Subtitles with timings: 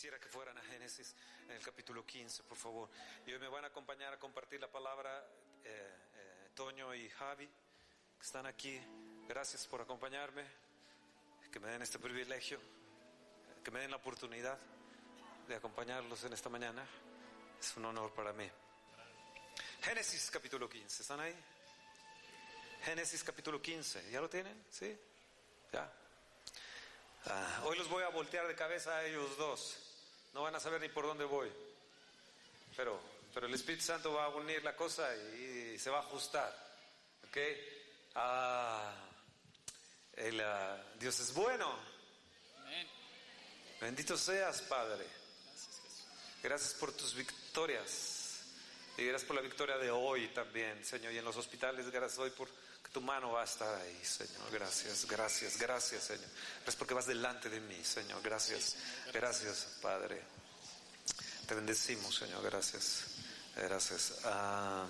[0.00, 2.88] Quisiera que fueran a Génesis en el capítulo 15, por favor.
[3.26, 5.22] Y hoy me van a acompañar a compartir la palabra
[5.62, 8.80] eh, eh, Toño y Javi, que están aquí.
[9.28, 10.42] Gracias por acompañarme,
[11.52, 12.58] que me den este privilegio,
[13.62, 14.58] que me den la oportunidad
[15.46, 16.82] de acompañarlos en esta mañana.
[17.60, 18.50] Es un honor para mí.
[19.82, 21.34] Génesis capítulo 15, ¿están ahí?
[22.86, 24.64] Génesis capítulo 15, ¿ya lo tienen?
[24.70, 24.98] ¿Sí?
[25.70, 25.92] ¿Ya?
[27.26, 29.89] Ah, hoy los voy a voltear de cabeza a ellos dos.
[30.32, 31.50] No van a saber ni por dónde voy.
[32.76, 33.00] Pero,
[33.34, 36.54] pero el Espíritu Santo va a unir la cosa y, se va a ajustar.
[37.28, 37.36] ¿Ok?
[38.14, 38.94] Ah,
[40.14, 41.90] el, ah, Dios es bueno.
[43.80, 45.06] Bendito seas, Padre.
[46.42, 48.44] Gracias por tus victorias.
[48.96, 51.12] Y gracias por la victoria de hoy también, Señor.
[51.12, 52.48] Y en los hospitales, gracias hoy por
[52.92, 54.50] tu mano va a estar ahí, Señor.
[54.50, 56.28] Gracias, gracias, gracias, Señor.
[56.56, 58.20] Gracias porque vas delante de mí, Señor.
[58.22, 58.76] Gracias,
[59.12, 60.22] gracias, Padre.
[61.46, 62.42] Te bendecimos, Señor.
[62.42, 63.04] Gracias,
[63.56, 64.20] gracias.
[64.24, 64.86] Ah,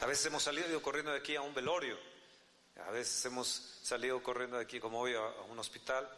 [0.00, 1.98] a veces hemos salido corriendo de aquí a un velorio.
[2.86, 6.08] A veces hemos salido corriendo de aquí, como hoy, a un hospital.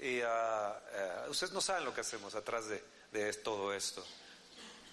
[0.00, 2.82] Y uh, ustedes no saben lo que hacemos atrás de,
[3.12, 4.04] de todo esto.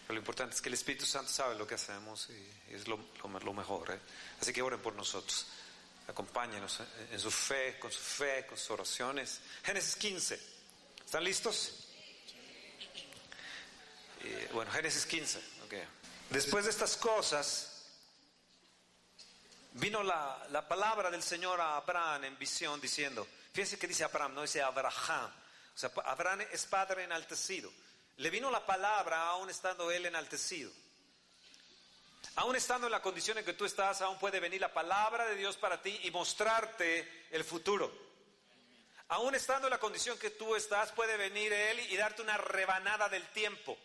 [0.02, 3.00] Pero lo importante es que el Espíritu Santo sabe lo que hacemos y, es lo,
[3.24, 3.92] lo, mejor.
[3.92, 4.00] ¿eh?
[4.40, 5.48] Así que oren por nosotros.
[6.08, 9.42] Acompáñenos en, su fe, con su fe, con sus oraciones.
[9.64, 10.40] Génesis 15.
[11.06, 11.88] ¿Están listos?
[14.24, 15.42] Y, bueno, Génesis 15.
[15.66, 15.84] Okay.
[16.30, 17.86] Después de estas cosas,
[19.74, 24.34] vino la, la palabra del Señor a Abraham en visión diciendo, Fíjense que dice Abraham,
[24.34, 25.30] no dice Abraham.
[25.76, 27.72] O sea, Abraham es padre enaltecido.
[28.18, 30.72] Le vino la palabra aún estando él enaltecido.
[32.36, 35.36] Aún estando en la condición en que tú estás, aún puede venir la palabra de
[35.36, 37.92] Dios para ti y mostrarte el futuro.
[39.10, 43.10] Aún estando en la condición que tú estás, puede venir Él y darte una rebanada
[43.10, 43.78] del tiempo.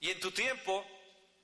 [0.00, 0.86] Y en tu tiempo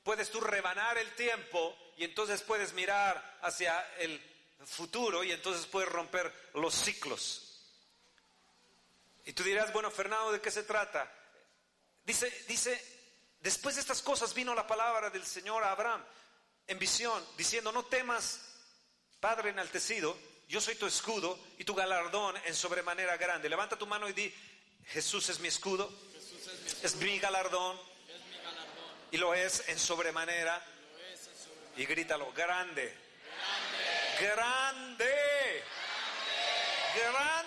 [0.03, 4.19] puedes tú rebanar el tiempo y entonces puedes mirar hacia el
[4.65, 7.44] futuro y entonces puedes romper los ciclos.
[9.25, 11.11] Y tú dirás, bueno, Fernando, ¿de qué se trata?
[12.05, 12.81] Dice, dice,
[13.41, 16.05] después de estas cosas vino la palabra del Señor a Abraham
[16.67, 18.41] en visión, diciendo, no temas,
[19.21, 20.17] Padre enaltecido,
[20.49, 23.49] yo soy tu escudo y tu galardón en sobremanera grande.
[23.49, 24.35] Levanta tu mano y di,
[24.87, 25.91] Jesús es mi escudo,
[26.83, 27.81] es, mi galardón,
[29.11, 30.63] y lo es en sobremanera,
[31.77, 33.05] y grítalo, grande
[34.21, 35.63] grande,
[36.95, 37.44] grande.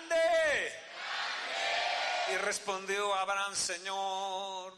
[2.30, 4.74] Y respondió Abraham, Señor,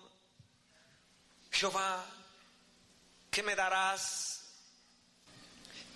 [1.51, 2.05] Jehová,
[3.29, 4.43] ¿qué me darás?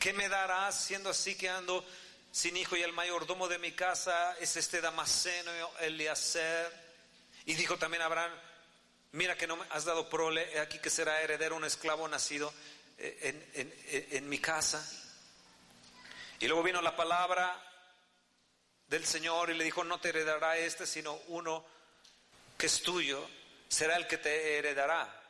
[0.00, 1.84] ¿Qué me darás siendo así que ando
[2.32, 6.72] sin hijo y el mayordomo de mi casa es este Damaseno Eliezer?
[7.46, 8.32] Y dijo también Abraham,
[9.12, 12.52] mira que no me has dado prole, aquí que será heredero un esclavo nacido
[12.98, 14.84] en, en mi casa.
[16.40, 17.73] Y luego vino la palabra
[18.88, 21.64] del Señor y le dijo, no te heredará este, sino uno
[22.56, 23.28] que es tuyo,
[23.68, 25.20] será el que te heredará.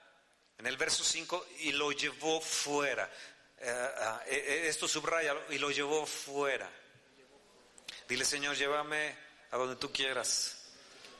[0.58, 3.10] En el verso 5, y lo llevó fuera.
[3.58, 6.70] Eh, ah, eh, eh, esto subraya, y lo llevó fuera.
[8.08, 9.16] Dile, Señor, llévame
[9.50, 10.58] a donde tú quieras.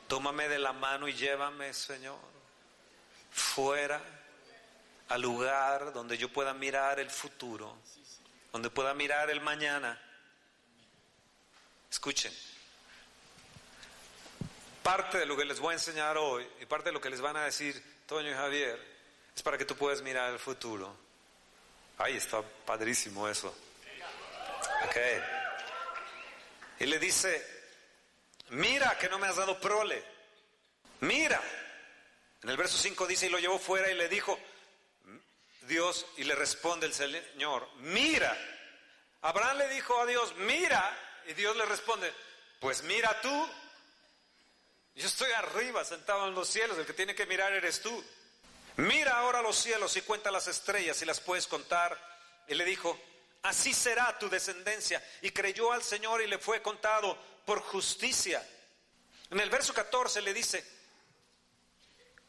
[0.07, 2.19] Tómame de la mano y llévame, Señor,
[3.31, 4.01] fuera
[5.09, 7.75] al lugar donde yo pueda mirar el futuro
[8.55, 10.01] donde pueda mirar el mañana.
[11.95, 12.33] Escuchen,
[14.83, 17.21] parte de lo que les voy a enseñar hoy y parte de lo que les
[17.21, 18.77] van a decir Toño y Javier
[19.33, 20.93] es para que tú puedas mirar el futuro.
[21.97, 23.47] Ahí está padrísimo eso.
[24.83, 24.97] Ok.
[26.81, 27.41] Y le dice,
[28.49, 30.03] mira que no me has dado prole.
[30.99, 31.41] Mira.
[32.43, 34.37] En el verso 5 dice, y lo llevó fuera y le dijo,
[35.61, 38.37] Dios y le responde el Señor, mira.
[39.21, 41.13] Abraham le dijo a Dios, mira.
[41.27, 42.13] Y Dios le responde,
[42.59, 43.49] pues mira tú.
[44.95, 48.03] Yo estoy arriba, sentado en los cielos, el que tiene que mirar eres tú.
[48.77, 51.99] Mira ahora los cielos y cuenta las estrellas y las puedes contar.
[52.47, 52.99] Y le dijo,
[53.43, 55.03] así será tu descendencia.
[55.21, 58.45] Y creyó al Señor y le fue contado por justicia.
[59.29, 60.65] En el verso 14 le dice,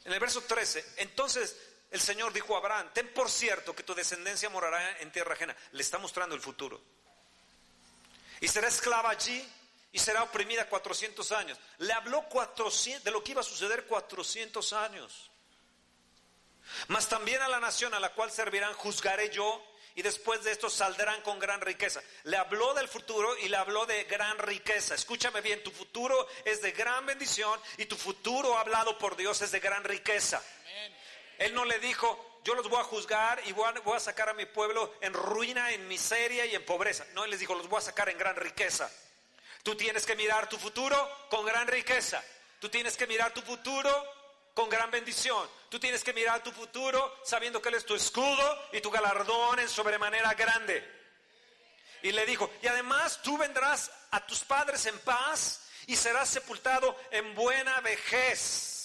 [0.04, 1.56] en el verso 13, entonces
[1.90, 5.56] el Señor dijo a Abraham, ten por cierto que tu descendencia morará en tierra ajena.
[5.72, 6.80] Le está mostrando el futuro.
[8.40, 9.44] Y será esclava allí
[9.92, 11.58] y será oprimida 400 años.
[11.78, 15.30] Le habló 400, de lo que iba a suceder 400 años.
[16.88, 20.68] Mas también a la nación a la cual servirán juzgaré yo y después de esto
[20.68, 22.02] saldrán con gran riqueza.
[22.24, 24.94] Le habló del futuro y le habló de gran riqueza.
[24.94, 29.52] Escúchame bien, tu futuro es de gran bendición y tu futuro hablado por Dios es
[29.52, 30.42] de gran riqueza.
[31.38, 33.66] Él no le dijo, yo los voy a juzgar y voy
[33.96, 37.04] a, sacar a mi pueblo en ruina, en miseria y en pobreza.
[37.12, 38.88] No, él les dijo, los voy a sacar en gran riqueza.
[39.64, 40.96] Tú tienes que mirar tu futuro
[41.28, 42.22] con gran riqueza.
[42.60, 43.90] Tú tienes que mirar tu futuro
[44.54, 45.50] con gran bendición.
[45.68, 49.58] Tú tienes que mirar tu futuro sabiendo que Él es tu escudo y tu galardón
[49.58, 50.88] en sobremanera grande.
[52.02, 56.96] Y le dijo, y además tú vendrás a tus padres en paz y serás sepultado
[57.10, 58.75] en buena vejez.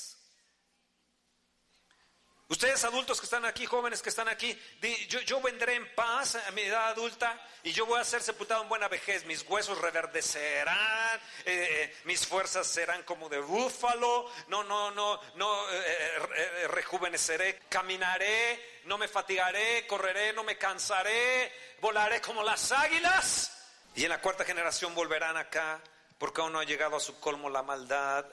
[2.51, 4.59] Ustedes adultos que están aquí, jóvenes que están aquí,
[5.07, 8.68] yo, vendré en paz a mi edad adulta y yo voy a ser sepultado en
[8.68, 9.24] buena vejez.
[9.24, 15.71] Mis huesos reverdecerán, eh, eh, mis fuerzas serán como de búfalo, no, no, no, no
[15.71, 23.65] eh, rejuveneceré, caminaré, no me fatigaré, correré, no me cansaré, volaré como las águilas.
[23.95, 25.80] Y en la cuarta generación volverán acá
[26.18, 28.25] porque aún no ha llegado a su colmo la maldad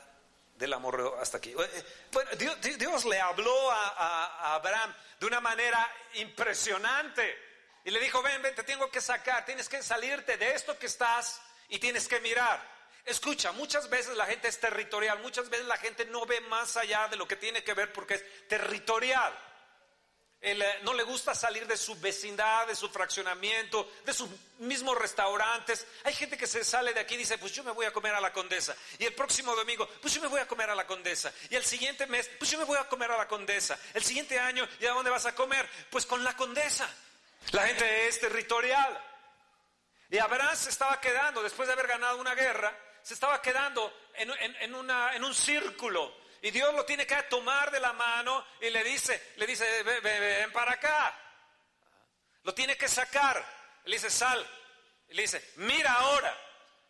[0.58, 1.50] del amor hasta aquí.
[1.52, 2.30] Eh, bueno,
[2.76, 7.36] Dios, le habló a, Abraham de una manera impresionante
[7.84, 10.86] y le dijo, ven, ven, te tengo que sacar, tienes que salirte de esto que
[10.86, 12.60] estás y tienes que mirar.
[13.04, 17.08] Escucha, muchas veces la gente es territorial, muchas veces la gente no ve más allá
[17.08, 19.32] de lo que tiene que ver porque es territorial.
[20.40, 25.84] Eh, no le gusta salir de su vecindad, de su fraccionamiento, de sus mismos restaurantes.
[26.04, 28.14] Hay gente que se sale de aquí y dice, pues yo me voy a comer
[28.14, 28.76] a la condesa.
[28.98, 31.32] Y el próximo domingo, pues yo me voy a comer a la condesa.
[31.50, 33.78] Y el siguiente mes, pues yo me voy a comer a la condesa.
[33.94, 35.68] El siguiente año, ¿y a dónde vas a comer?
[35.90, 36.88] Pues con la condesa.
[37.50, 39.04] La gente es territorial.
[40.10, 44.30] Y Abraham se estaba quedando, después de haber ganado una guerra, se estaba quedando en,
[44.30, 49.32] en un círculo y Dios lo tiene que tomar de la mano y le dice,
[49.36, 51.18] le dice, ven, para acá.
[52.44, 53.44] Lo tiene que sacar.
[53.84, 54.46] Le dice, sal.
[55.08, 56.36] le dice, mira ahora.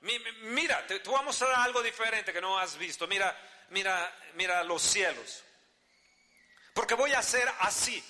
[0.01, 3.07] Mira, te, te, voy a mostrar algo diferente que no has visto.
[3.07, 3.37] Mira,
[3.71, 5.43] mira, mira los cielos.
[6.75, 8.05] Porque voy a hacer así.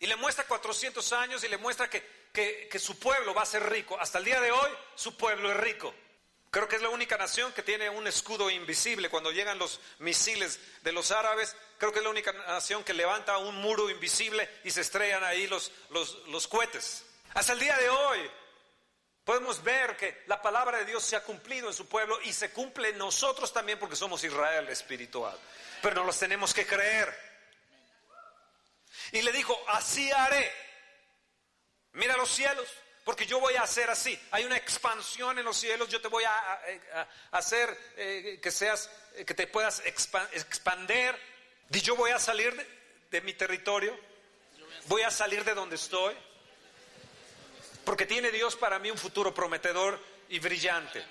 [0.00, 3.62] Y le muestra 400 años y le muestra que, que su pueblo va a ser
[3.70, 3.98] rico.
[3.98, 5.94] Hasta el día de hoy, su pueblo es rico.
[6.50, 9.08] Creo que es la única nación que tiene un escudo invisible.
[9.08, 13.38] Cuando llegan los misiles de los árabes, creo que es la única nación que levanta
[13.38, 17.04] un muro invisible y se estrellan ahí los, los, cohetes.
[17.34, 18.30] Hasta el día de hoy
[19.22, 22.50] podemos ver que la palabra de Dios se ha cumplido en su pueblo y se
[22.50, 25.38] cumple en nosotros también porque somos Israel espiritual.
[25.80, 27.16] Pero no los tenemos que creer.
[29.12, 30.52] Y le dijo, así haré.
[31.92, 32.66] Mira los cielos
[33.10, 34.16] porque yo voy a hacer así.
[34.30, 35.88] Hay una expansión en los cielos.
[35.88, 41.18] Yo te voy a, hacer eh, que seas, eh, que te puedas expander.
[41.72, 42.54] Y yo voy a salir
[43.10, 43.98] de, mi territorio.
[44.86, 46.14] Voy a salir de donde estoy.
[47.84, 49.98] Porque tiene Dios para mí un futuro prometedor
[50.28, 51.04] y brillante.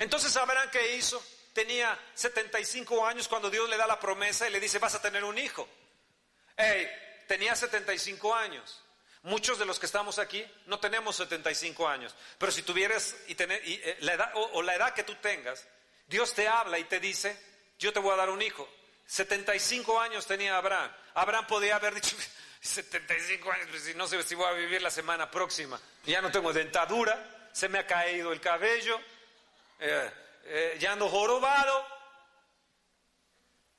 [0.00, 1.24] Entonces, ¿sabrán qué hizo?
[1.54, 5.24] Tenía 75 años cuando Dios le da la promesa y le dice, vas a tener
[5.24, 5.66] un hijo.
[6.58, 6.90] Hey,
[7.26, 8.81] tenía 75 años.
[9.22, 13.60] Muchos de los que estamos aquí no tenemos 75 años, pero si tuvieras y tener,
[13.64, 13.98] eh,
[14.34, 15.64] o, la edad que tú tengas,
[16.08, 17.38] Dios te habla y te dice,
[17.78, 18.68] yo te voy a dar un hijo.
[19.06, 20.90] 75 años tenía Abraham.
[21.14, 22.16] Abraham podía haber dicho,
[22.60, 25.80] 75 años, pues, no sé si voy a vivir la semana próxima.
[26.04, 29.00] Ya no tengo dentadura, se me ha caído el cabello,
[29.78, 30.10] eh,
[30.44, 31.86] eh, ya ando jorobado,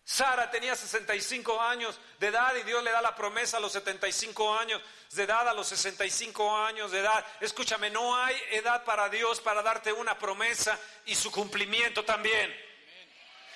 [0.06, 4.54] Sara tenía 65 años de edad y Dios le da la promesa a los 75
[4.54, 4.82] años
[5.12, 7.26] de edad, a los 65 años de edad.
[7.40, 12.54] Escúchame, no hay edad para Dios para darte una promesa y su cumplimiento también.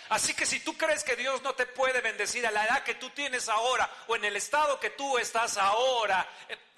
[0.09, 2.95] Así que si tú crees que Dios no te puede bendecir a la edad que
[2.95, 6.25] tú tienes ahora o en el estado que tú estás ahora,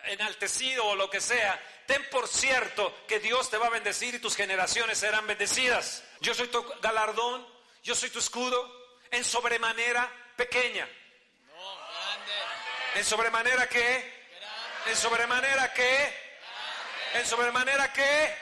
[0.06, 4.20] enaltecido o lo que sea, ten por cierto que Dios te va a bendecir y
[4.20, 6.04] tus generaciones serán bendecidas.
[6.22, 7.46] Yo soy tu galardón,
[7.84, 8.79] yo soy tu escudo,
[9.12, 10.88] en sobremanera pequeña.
[12.96, 14.20] En sobremanera que.
[14.88, 16.14] En sobremanera que.
[17.14, 18.36] En sobremanera que.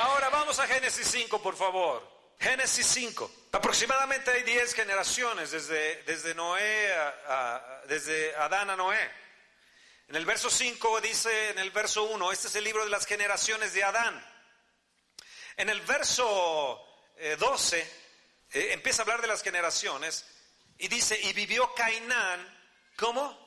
[0.00, 2.08] Ahora vamos a Génesis 5, por favor.
[2.38, 3.30] Génesis 5.
[3.52, 6.90] Aproximadamente hay 10 generaciones desde, Noé
[7.86, 9.10] desde Adán a Noé.
[10.08, 13.06] En el verso 5 dice en el verso 1, este es el libro de las
[13.06, 14.26] generaciones de Adán.
[15.56, 16.82] En el verso
[17.38, 18.09] 12
[18.52, 20.24] eh, empieza a hablar de las generaciones
[20.78, 22.58] y dice, y vivió Cainán,
[22.96, 23.38] ¿cómo?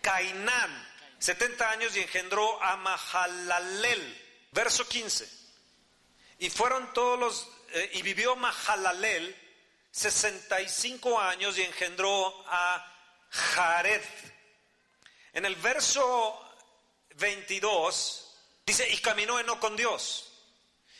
[0.00, 5.28] Cainán, 70 años y engendró a Mahalalel, verso 15.
[6.38, 9.38] Y fueron todos los, eh, y vivió Mahalalel
[9.92, 12.92] 65 años y engendró a
[13.28, 14.02] Jared.
[15.34, 16.42] En el verso
[17.16, 20.32] 22 dice, y caminó Enoch con Dios.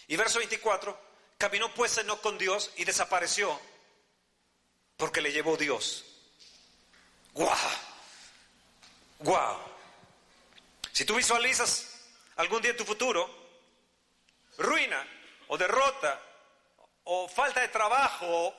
[0.09, 1.12] Y verso 24,
[1.43, 3.61] caminó pues Enoch con Dios y desapareció
[4.97, 6.05] porque le llevó Dios.
[7.33, 7.59] ¡Guau!
[9.19, 9.59] ¡Guau!
[10.93, 11.99] Si tú visualizas
[12.37, 13.29] algún día tu futuro,
[14.57, 15.05] ruina
[15.49, 16.23] o derrota
[17.03, 18.55] o falta de trabajo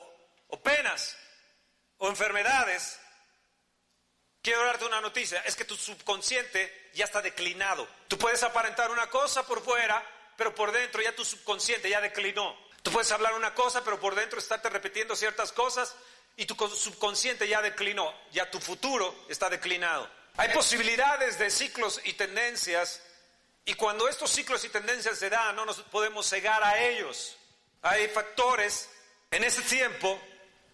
[0.48, 1.16] o penas
[1.96, 3.00] o enfermedades,
[4.42, 7.88] quiero darte una noticia, es que tu subconsciente ya está declinado.
[8.08, 12.63] Tú puedes aparentar una cosa por fuera, pero por dentro ya tu subconsciente ya declinó.
[12.84, 15.96] Tú puedes hablar una cosa, pero por dentro estarte repitiendo ciertas cosas
[16.36, 20.06] y tu subconsciente ya declinó, ya tu futuro está declinado.
[20.36, 23.02] Hay posibilidades de ciclos y tendencias
[23.64, 27.38] y cuando estos ciclos y tendencias se dan no nos podemos cegar a ellos.
[27.80, 28.90] Hay factores
[29.30, 30.20] en ese tiempo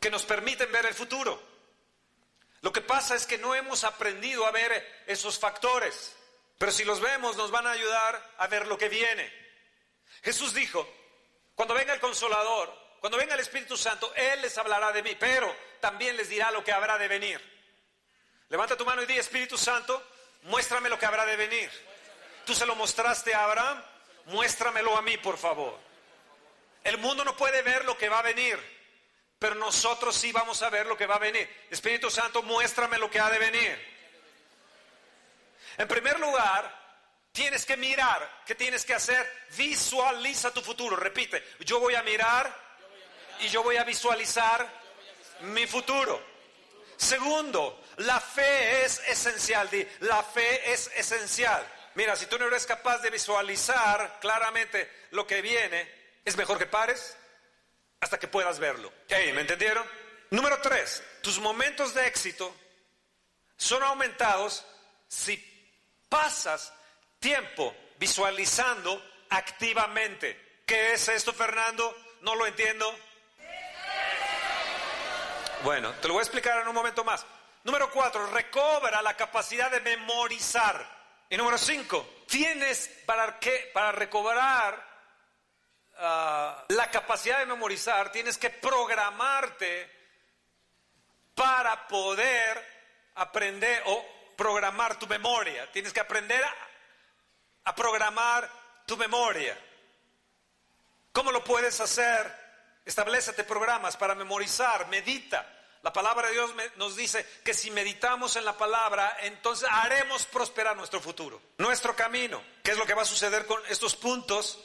[0.00, 1.40] que nos permiten ver el futuro.
[2.62, 6.12] Lo que pasa es que no hemos aprendido a ver esos factores,
[6.59, 9.33] pero si los vemos nos van a ayudar a ver lo que viene.
[10.25, 10.93] Jesús dijo,
[11.61, 15.55] cuando venga el consolador, cuando venga el Espíritu Santo, Él les hablará de mí, pero
[15.79, 17.38] también les dirá lo que habrá de venir.
[18.49, 20.02] Levanta tu mano y di, Espíritu Santo,
[20.45, 21.71] muéstrame lo que habrá de venir.
[22.47, 23.85] Tú se lo mostraste a Abraham,
[24.25, 25.79] muéstramelo a mí, por favor.
[26.83, 28.59] El mundo no puede ver lo que va a venir,
[29.38, 31.47] pero nosotros sí vamos a ver lo que va a venir.
[31.69, 33.97] Espíritu Santo, muéstrame lo que ha de venir.
[35.76, 36.79] En primer lugar,
[37.32, 38.42] tienes que mirar.
[38.46, 39.46] ¿Qué tienes que hacer?
[39.56, 40.96] Visualiza tu futuro.
[40.96, 42.54] Repite, yo voy a mirar
[43.40, 44.68] y yo voy a visualizar
[45.40, 46.22] mi futuro.
[46.96, 49.68] Segundo, la fe es esencial.
[50.00, 51.66] La fe es esencial.
[51.94, 55.90] Mira, si tú no eres capaz de visualizar claramente lo que viene,
[56.25, 57.16] es mejor que pares
[58.00, 58.92] hasta que puedas verlo.
[59.08, 59.87] ¿Me entendieron?
[60.30, 62.54] Número tres, tus momentos de éxito
[63.56, 64.64] son aumentados
[65.08, 65.37] si
[66.08, 66.72] pasas
[67.20, 69.00] tiempo visualizando
[69.30, 70.62] activamente.
[70.66, 71.96] ¿Qué es esto, Fernando?
[72.22, 72.92] No lo entiendo.
[75.62, 77.24] Bueno, te lo voy a explicar en un momento más.
[77.62, 80.98] Número cuatro, recobra la capacidad de memorizar.
[81.28, 84.90] Y número cinco, tienes para, qué, para recobrar
[86.02, 89.90] Ah, la capacidad de memorizar, tienes que programarte
[91.34, 95.70] para poder aprender o programar tu memoria.
[95.70, 96.54] Tienes que aprender a,
[97.74, 98.50] programar
[98.86, 99.58] tu memoria.
[101.12, 102.34] ¿Cómo lo puedes hacer?
[102.84, 105.46] Establecete programas para memorizar, medita.
[105.82, 110.76] La palabra de Dios nos dice que si meditamos en la palabra, entonces haremos prosperar
[110.76, 112.42] nuestro futuro, nuestro camino.
[112.62, 114.58] ¿Qué es lo que va a suceder con estos puntos?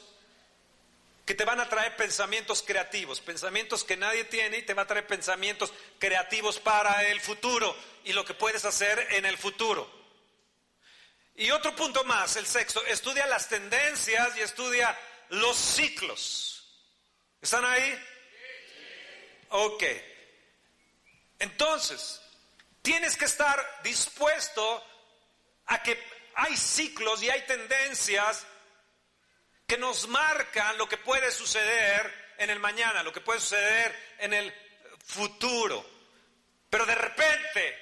[1.26, 4.86] que te van a traer pensamientos creativos, pensamientos que nadie tiene y te va a
[4.86, 9.90] traer pensamientos creativos para el futuro y lo que puedes hacer en el futuro.
[11.36, 16.66] Y otro punto más, el sexto, estudia las tendencias y estudia los ciclos.
[17.42, 18.02] ¿Están ahí?
[19.50, 19.84] Ok.
[21.38, 22.22] Entonces,
[22.80, 24.84] tienes que estar dispuesto
[25.66, 26.02] a que
[26.36, 28.46] hay ciclos y hay tendencias
[29.66, 34.32] que nos marcan lo que puede suceder en el mañana, lo que puede suceder en
[34.32, 34.54] el
[35.04, 35.84] futuro.
[36.70, 37.78] Pero de repente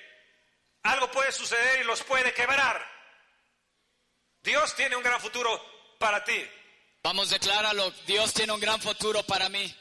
[0.82, 2.93] algo puede suceder y los puede quebrar.
[4.44, 5.58] Dios tiene un gran futuro
[5.98, 6.46] para ti.
[7.02, 7.90] Vamos, decláralo.
[8.06, 9.74] Dios tiene un gran futuro para mí.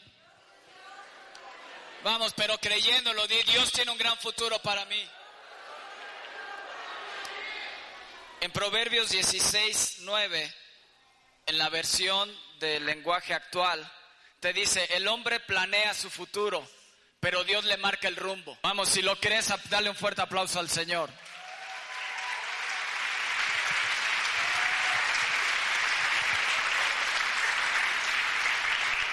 [2.02, 5.10] Vamos, pero creyéndolo, Dios tiene un gran futuro para mí.
[8.40, 10.54] En Proverbios 16, 9
[11.46, 13.90] en la versión del lenguaje actual,
[14.40, 16.66] te dice, el hombre planea su futuro,
[17.20, 18.58] pero Dios le marca el rumbo.
[18.62, 21.10] Vamos, si lo crees, dale un fuerte aplauso al Señor.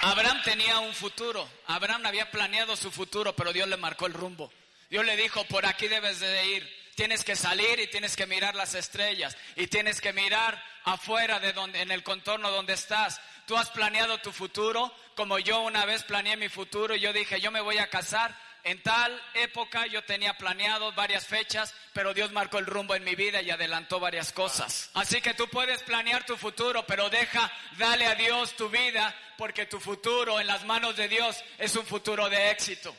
[0.01, 1.47] Abraham tenía un futuro.
[1.67, 4.51] Abraham había planeado su futuro, pero Dios le marcó el rumbo.
[4.89, 8.55] Dios le dijo, por aquí debes de ir tienes que salir y tienes que mirar
[8.55, 13.19] las estrellas y tienes que mirar afuera de donde, en el contorno donde estás.
[13.47, 17.41] Tú has planeado tu futuro, como yo una vez planeé mi futuro y yo dije,
[17.41, 18.37] yo me voy a casar.
[18.63, 23.15] En tal época yo tenía planeado varias fechas, pero Dios marcó el rumbo en mi
[23.15, 24.91] vida y adelantó varias cosas.
[24.93, 29.65] Así que tú puedes planear tu futuro, pero deja, dale a Dios tu vida, porque
[29.65, 32.95] tu futuro en las manos de Dios es un futuro de éxito.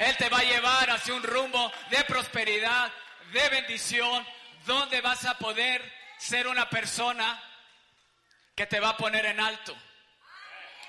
[0.00, 2.92] Él te va a llevar hacia un rumbo de prosperidad,
[3.32, 4.26] de bendición,
[4.66, 5.80] donde vas a poder
[6.18, 7.40] ser una persona
[8.56, 9.76] que te va a poner en alto.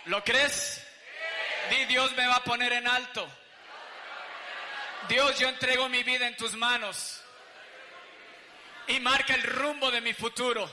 [0.06, 0.82] ¿Lo crees?
[1.70, 3.28] Di, Dios me va a poner en alto.
[5.08, 7.22] Dios, yo entrego mi vida en tus manos.
[8.88, 10.70] Y marca el rumbo de mi futuro.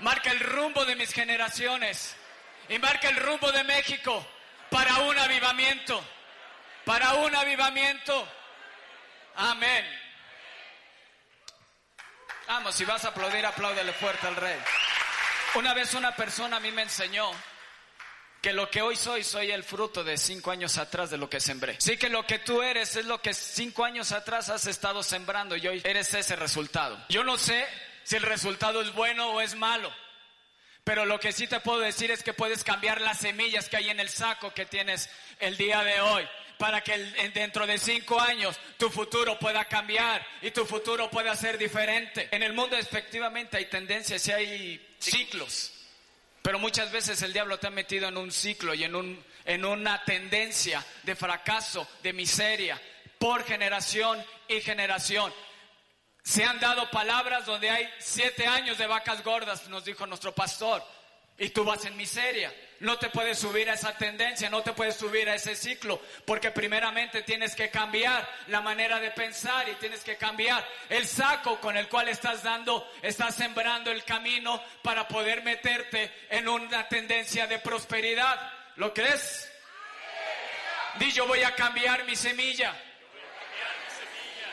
[0.00, 2.16] marca el rumbo de mis generaciones
[2.68, 4.26] y marca el rumbo de México
[4.70, 6.02] para un avivamiento,
[6.84, 8.28] para un avivamiento.
[9.36, 9.84] Amén.
[12.46, 14.58] Vamos, si vas a aplaudir, apláudele fuerte al rey.
[15.54, 17.30] Una vez una persona a mí me enseñó
[18.40, 21.40] que lo que hoy soy, soy el fruto de cinco años atrás de lo que
[21.40, 21.76] sembré.
[21.78, 25.56] Sí que lo que tú eres es lo que cinco años atrás has estado sembrando
[25.56, 26.98] y hoy eres ese resultado.
[27.08, 27.66] Yo no sé
[28.04, 29.92] si el resultado es bueno o es malo,
[30.84, 33.90] pero lo que sí te puedo decir es que puedes cambiar las semillas que hay
[33.90, 36.26] en el saco que tienes el día de hoy
[36.58, 36.96] para que
[37.34, 42.28] dentro de cinco años tu futuro pueda cambiar y tu futuro pueda ser diferente.
[42.30, 45.72] En el mundo efectivamente hay tendencias y hay ciclos.
[46.42, 49.64] Pero muchas veces el diablo te ha metido en un ciclo y en, un, en
[49.64, 52.80] una tendencia de fracaso, de miseria,
[53.18, 55.32] por generación y generación.
[56.22, 60.82] Se han dado palabras donde hay siete años de vacas gordas, nos dijo nuestro pastor,
[61.38, 62.52] y tú vas en miseria.
[62.80, 66.50] No te puedes subir a esa tendencia, no te puedes subir a ese ciclo, porque
[66.50, 71.76] primeramente tienes que cambiar la manera de pensar y tienes que cambiar el saco con
[71.76, 77.58] el cual estás dando, estás sembrando el camino para poder meterte en una tendencia de
[77.58, 78.50] prosperidad.
[78.76, 79.52] ¿Lo crees?
[80.98, 82.74] Di yo voy a cambiar mi semilla.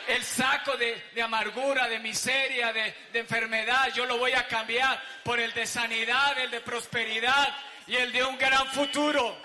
[0.06, 5.40] El saco de, amargura, de miseria, de, de enfermedad, yo lo voy a cambiar por
[5.40, 7.54] el de sanidad, el de prosperidad,
[7.88, 9.36] y el de un gran futuro.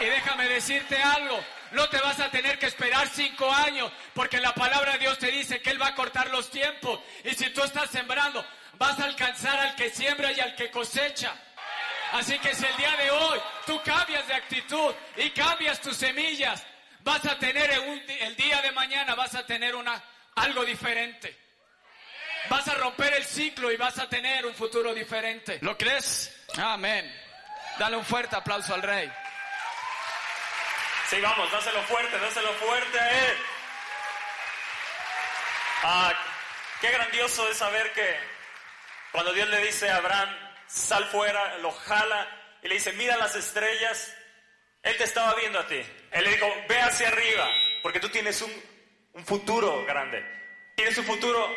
[0.00, 4.54] Y déjame decirte algo, no te vas a tener que esperar cinco años, porque la
[4.54, 7.00] palabra de Dios te dice que Él va a cortar los tiempos.
[7.24, 11.34] Y si tú estás sembrando, vas a alcanzar al que siembra y al que cosecha.
[12.12, 16.64] Así que si el día de hoy tú cambias de actitud y cambias tus semillas,
[17.00, 17.70] vas a tener
[18.20, 20.02] el día de mañana, vas a tener una,
[20.36, 21.36] algo diferente.
[22.48, 25.58] Vas a romper el ciclo y vas a tener un futuro diferente.
[25.62, 26.44] ¿Lo crees?
[26.56, 27.23] Amén.
[27.78, 29.10] Dale un fuerte aplauso al rey.
[31.08, 33.36] Sí, vamos, dáselo fuerte, dáselo fuerte él.
[35.82, 36.12] Ah,
[36.80, 38.16] qué grandioso es saber que
[39.12, 40.30] cuando Dios le dice a Abraham,
[40.66, 42.28] sal fuera, lo jala
[42.62, 44.14] y le dice, mira las estrellas,
[44.82, 45.80] él te estaba viendo a ti.
[46.10, 47.48] Él le dijo, ve hacia arriba,
[47.82, 48.52] porque tú tienes un,
[49.12, 50.24] un futuro grande.
[50.76, 51.54] Tienes un futuro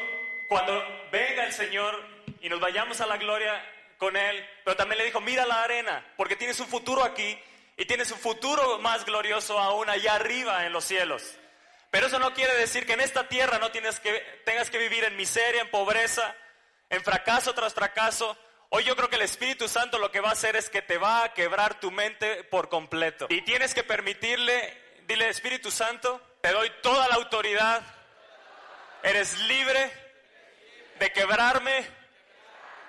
[0.47, 2.03] cuando venga el Señor
[2.41, 3.63] y nos vayamos a la gloria
[3.97, 7.37] con él, pero también le dijo, mira la arena, porque tienes un futuro aquí
[7.75, 11.37] y tienes un futuro más glorioso aún allá arriba en los cielos.
[11.89, 14.11] Pero eso no quiere decir que en esta tierra no tienes que,
[14.45, 16.35] tengas que vivir en miseria, en pobreza,
[16.89, 18.37] en fracaso tras fracaso.
[18.69, 20.97] Hoy yo creo que el Espíritu Santo lo que va a hacer es que te
[20.97, 23.27] va a quebrar tu mente por completo.
[23.29, 27.81] Y tienes que permitirle, dile Espíritu Santo, te doy toda la autoridad,
[29.03, 29.91] eres libre
[30.99, 31.87] de quebrarme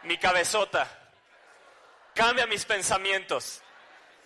[0.03, 0.98] mi cabezota.
[2.19, 3.63] Cambia mis pensamientos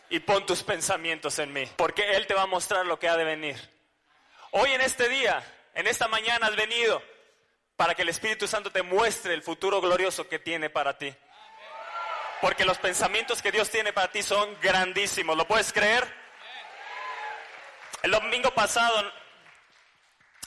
[0.09, 3.19] y pon tus pensamientos en mí, porque Él te va a mostrar lo que ha
[3.19, 3.59] de venir.
[4.53, 7.03] Hoy en este día, en esta mañana has venido
[7.77, 11.15] para que el Espíritu Santo te muestre el futuro glorioso que tiene para ti.
[12.41, 15.37] Porque los pensamientos que Dios tiene para ti son grandísimos.
[15.37, 16.11] ¿Lo puedes creer?
[18.03, 19.13] El domingo pasado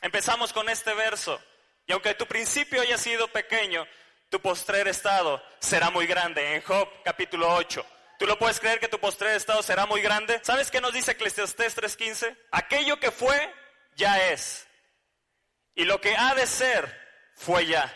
[0.02, 1.40] empezamos con este verso.
[1.86, 3.86] Y aunque tu principio haya sido pequeño,
[4.30, 6.56] tu postrer estado será muy grande.
[6.56, 7.86] En Job capítulo 8.
[8.18, 10.40] ¿Tú lo puedes creer que tu postrer estado será muy grande?
[10.44, 12.38] ¿Sabes qué nos dice Eclesiastés 3:15?
[12.52, 13.54] Aquello que fue,
[13.96, 14.68] ya es.
[15.76, 17.94] Y lo que ha de ser, fue ya.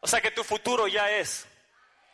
[0.00, 1.46] O sea que tu futuro ya es.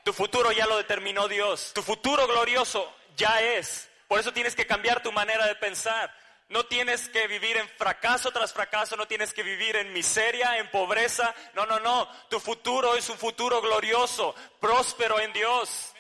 [0.05, 1.73] Tu futuro ya lo determinó Dios.
[1.75, 3.89] Tu futuro glorioso ya es.
[4.07, 6.15] Por eso tienes que cambiar tu manera de pensar.
[6.49, 10.71] No tienes que vivir en fracaso tras fracaso, no tienes que vivir en miseria, en
[10.71, 11.35] pobreza.
[11.55, 12.09] No, no, no.
[12.29, 15.93] Tu futuro es un futuro glorioso, próspero en Dios.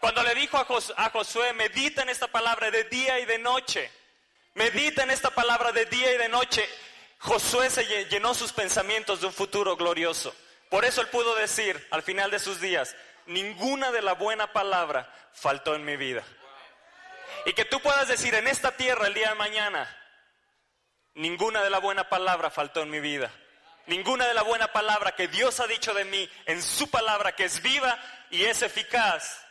[0.00, 3.90] Cuando le dijo a, Josué, medita en esta palabra de día y de noche.
[4.54, 6.68] Medita en esta palabra de día y de noche.
[7.18, 10.34] Josué se llenó sus pensamientos de un futuro glorioso.
[10.70, 15.12] Por eso él pudo decir al final de sus días, ninguna de la buena palabra
[15.32, 16.24] faltó en mi vida.
[17.46, 19.88] Y que tú puedas decir en esta tierra el día de mañana,
[21.14, 23.30] ninguna de la buena palabra faltó en mi vida.
[23.86, 27.44] Ninguna de la buena palabra que Dios ha dicho de mí en su palabra que
[27.44, 27.98] es viva
[28.30, 29.44] y es eficaz,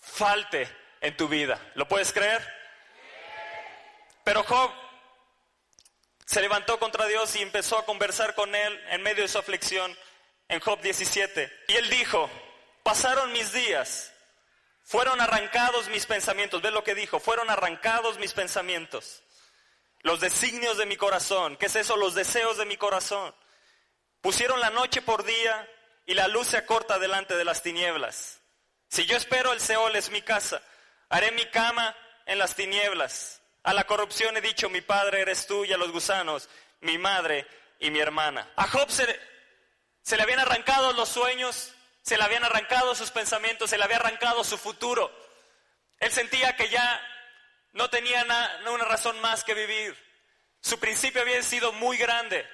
[0.00, 0.68] falte
[1.00, 1.58] en tu vida.
[1.74, 2.40] ¿Lo puedes creer?
[4.22, 4.70] Pero Job
[6.24, 9.96] se levantó contra Dios y empezó a conversar con él en medio de su aflicción
[10.48, 11.64] en Job 17.
[11.68, 12.30] Y él dijo,
[12.82, 14.12] pasaron mis días
[14.88, 16.62] fueron arrancados mis pensamientos.
[16.62, 17.20] ¿Ves lo que dijo?
[17.20, 19.22] Fueron arrancados mis pensamientos.
[20.00, 21.58] Los designios de mi corazón.
[21.58, 21.98] ¿Qué es eso?
[21.98, 23.34] Los deseos de mi corazón.
[24.22, 25.68] Pusieron la noche por día
[26.06, 28.40] y la luz se acorta delante de las tinieblas.
[28.88, 30.62] Si yo espero el Seol es mi casa,
[31.10, 33.42] haré mi cama en las tinieblas.
[33.64, 36.48] A la corrupción he dicho, mi padre eres tú, y a los gusanos,
[36.80, 37.46] mi madre
[37.78, 38.50] y mi hermana.
[38.56, 39.20] A Job se,
[40.00, 41.74] se le habían arrancado los sueños,
[42.08, 45.12] se le habían arrancado sus pensamientos, se le había arrancado su futuro.
[46.00, 47.06] Él sentía que ya
[47.74, 48.26] no tenía
[48.72, 49.94] una razón más que vivir.
[50.62, 52.48] Su principio había sido muy grande,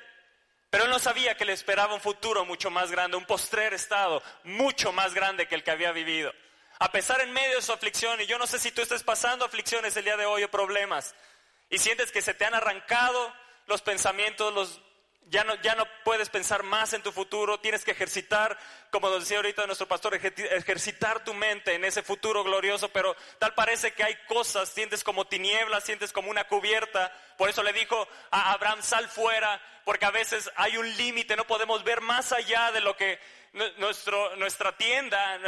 [0.71, 4.25] pero él no sabía que le esperaba un futuro mucho más grande, un postrer estado
[4.43, 6.35] mucho más grande que el que había vivido.
[6.81, 9.45] A pesar en medio de su aflicción, y yo no sé si tú estás pasando
[9.45, 11.15] aflicciones el día de hoy o problemas,
[11.71, 13.33] y sientes que se te han arrancado
[13.67, 14.81] los pensamientos, los
[15.31, 18.59] ya no, ya no puedes pensar más en tu futuro, tienes que ejercitar,
[18.91, 23.55] como nos decía ahorita nuestro pastor, ejercitar tu mente en ese futuro glorioso, pero tal
[23.55, 28.07] parece que hay cosas, sientes como tinieblas, sientes como una cubierta, por eso le dijo
[28.31, 32.71] a Abraham, sal fuera, porque a veces hay un límite, no podemos ver más allá
[32.73, 33.19] de lo que
[33.79, 35.39] nuestro, nuestra tienda,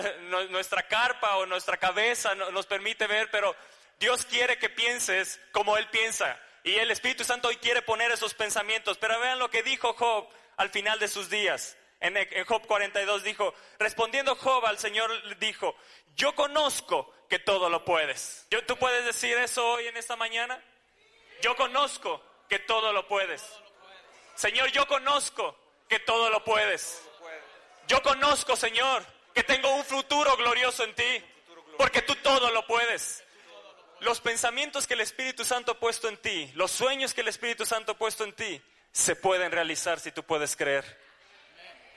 [0.50, 3.54] nuestra carpa o nuestra cabeza nos permite ver, pero
[3.98, 6.38] Dios quiere que pienses como Él piensa.
[6.66, 8.98] Y el Espíritu Santo hoy quiere poner esos pensamientos.
[8.98, 10.26] Pero vean lo que dijo Job
[10.56, 11.76] al final de sus días.
[12.00, 15.76] En, Job 42 dijo, respondiendo Job al Señor dijo,
[16.16, 18.46] yo conozco que todo lo puedes.
[18.66, 20.60] ¿Tú puedes decir eso hoy en esta mañana?
[21.40, 23.44] Yo conozco que todo lo puedes.
[24.34, 25.56] Señor, yo conozco
[25.88, 27.00] que todo lo puedes.
[27.86, 31.22] Yo conozco, Señor, que tengo un futuro glorioso en ti,
[31.78, 33.24] porque tú todo lo puedes
[34.00, 37.64] los pensamientos que el Espíritu Santo ha puesto en ti, los sueños que el Espíritu
[37.64, 40.98] Santo ha puesto en ti, se pueden realizar si tú puedes creer.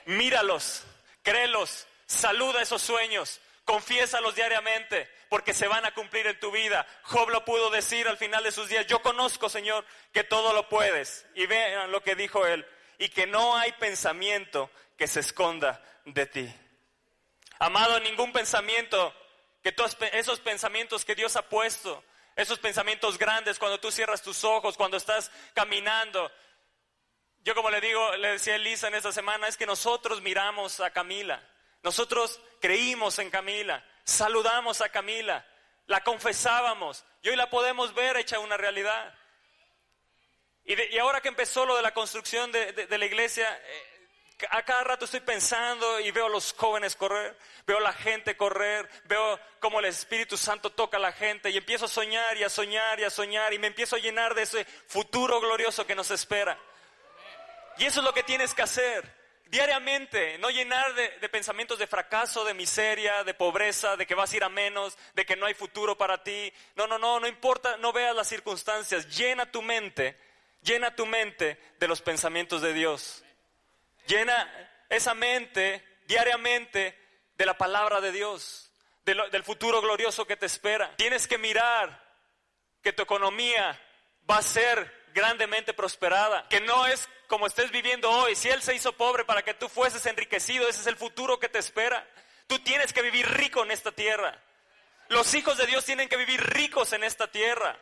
[0.06, 0.84] Míralos,
[1.24, 6.88] créelos, saluda esos sueños, confiésalos diariamente, porque se van a cumplir en tu vida.
[7.04, 10.68] Job lo pudo decir al final de sus días, yo conozco, Señor, que todo lo
[10.68, 11.26] puedes.
[11.36, 12.66] Y vean lo que dijo él,
[12.98, 16.56] y que no hay pensamiento que se esconda de ti.
[17.60, 19.14] Amado, ningún pensamiento
[19.62, 19.76] que
[20.14, 22.04] esos pensamientos que Dios ha puesto,
[22.36, 26.32] esos pensamientos grandes cuando tú cierras tus ojos, cuando estás caminando.
[27.40, 30.80] Yo como le digo, le decía a Elisa en esta semana, es que nosotros miramos
[30.80, 31.42] a Camila,
[31.84, 35.46] nosotros creímos en Camila, saludamos a Camila,
[35.88, 39.16] la confesábamos y hoy la podemos ver hecha una realidad.
[40.66, 43.89] Y, ahora que empezó lo de la construcción de, la iglesia, eh,
[44.50, 48.38] a cada rato estoy pensando y veo a los jóvenes correr, veo a la gente
[48.38, 52.44] correr, veo cómo el Espíritu Santo toca a la gente y empiezo a soñar y
[52.44, 55.96] a soñar y a soñar y me empiezo a llenar de ese futuro glorioso que
[55.96, 56.58] nos espera.
[57.78, 61.88] Y eso es lo que tienes que hacer diariamente, no llenar de, de, pensamientos de
[61.88, 65.48] fracaso, de miseria, de pobreza, de que vas a ir a menos, de que no
[65.48, 66.54] hay futuro para ti.
[66.76, 70.16] No, no, no, no importa, no veas las circunstancias, llena tu mente,
[70.62, 73.24] llena tu mente de los pensamientos de Dios.
[74.10, 74.52] Llena
[74.90, 76.98] esa mente diariamente
[77.38, 78.72] de la palabra de Dios,
[79.06, 80.96] del futuro glorioso que te espera.
[80.96, 82.04] Tienes que mirar
[82.82, 83.80] que tu economía
[84.30, 88.36] va a ser grandemente prosperada, que no es como estés viviendo hoy.
[88.36, 91.50] Si Él se hizo pobre para que tú fueses enriquecido, ese es el futuro que
[91.50, 92.04] te espera.
[92.48, 94.42] Tú tienes que vivir rico en esta tierra.
[95.10, 97.78] Los hijos de Dios tienen que vivir ricos en esta tierra.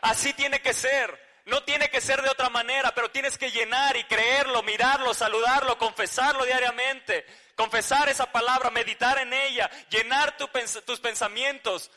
[0.00, 1.27] Así tiene que ser.
[1.48, 5.78] No tiene que ser de otra manera, pero tienes que llenar y creerlo, mirarlo, saludarlo,
[5.78, 7.24] confesarlo diariamente,
[7.56, 11.90] confesar esa palabra, meditar en ella, llenar tus pensamientos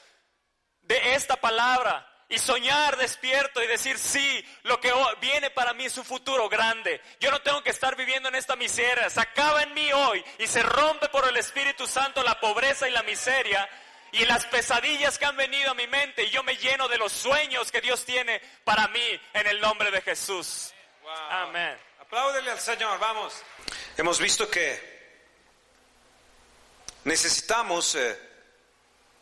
[0.83, 5.97] de esta palabra y soñar despierto y decir, sí, lo que viene para mí es
[5.97, 7.01] un futuro grande.
[7.19, 9.09] Yo no tengo que estar viviendo en esta miseria.
[9.09, 12.91] Se acaba en mí hoy y se rompe por el Espíritu Santo la pobreza y
[12.93, 13.67] la miseria
[14.12, 17.12] y las pesadillas que han venido a mi mente y yo me lleno de los
[17.12, 20.74] sueños que Dios tiene para mí en el nombre de Jesús.
[21.30, 21.78] Amén.
[22.00, 23.41] Apláudele al Señor, vamos.
[23.95, 24.91] Hemos visto que
[27.06, 28.19] necesitamos eh,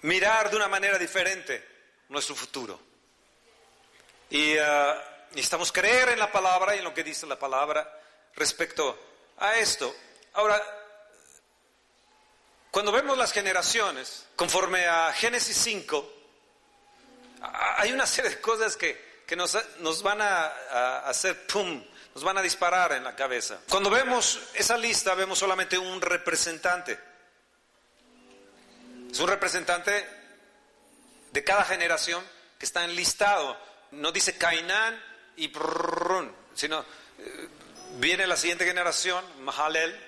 [0.02, 1.68] mirar de una manera diferente
[2.10, 2.80] nuestro futuro.
[4.32, 4.96] Y uh,
[5.32, 8.00] necesitamos creer en la palabra y en lo que dice la palabra
[8.36, 8.98] respecto
[9.38, 9.96] a esto.
[10.34, 10.62] Ahora,
[12.72, 16.14] cuando vemos las generaciones, conforme a Génesis 5,
[17.78, 22.38] hay una serie de cosas que, que nos, nos, van a, hacer pum, nos van
[22.38, 23.60] a disparar en la cabeza.
[23.70, 27.00] Cuando vemos esa lista, vemos solamente un representante.
[29.12, 30.08] Es un representante
[31.32, 32.24] de cada generación
[32.60, 33.58] que está enlistado.
[33.92, 35.02] No dice Cainán
[35.38, 36.86] y brrrr, sino
[37.98, 40.00] viene la siguiente generación, Mahalel,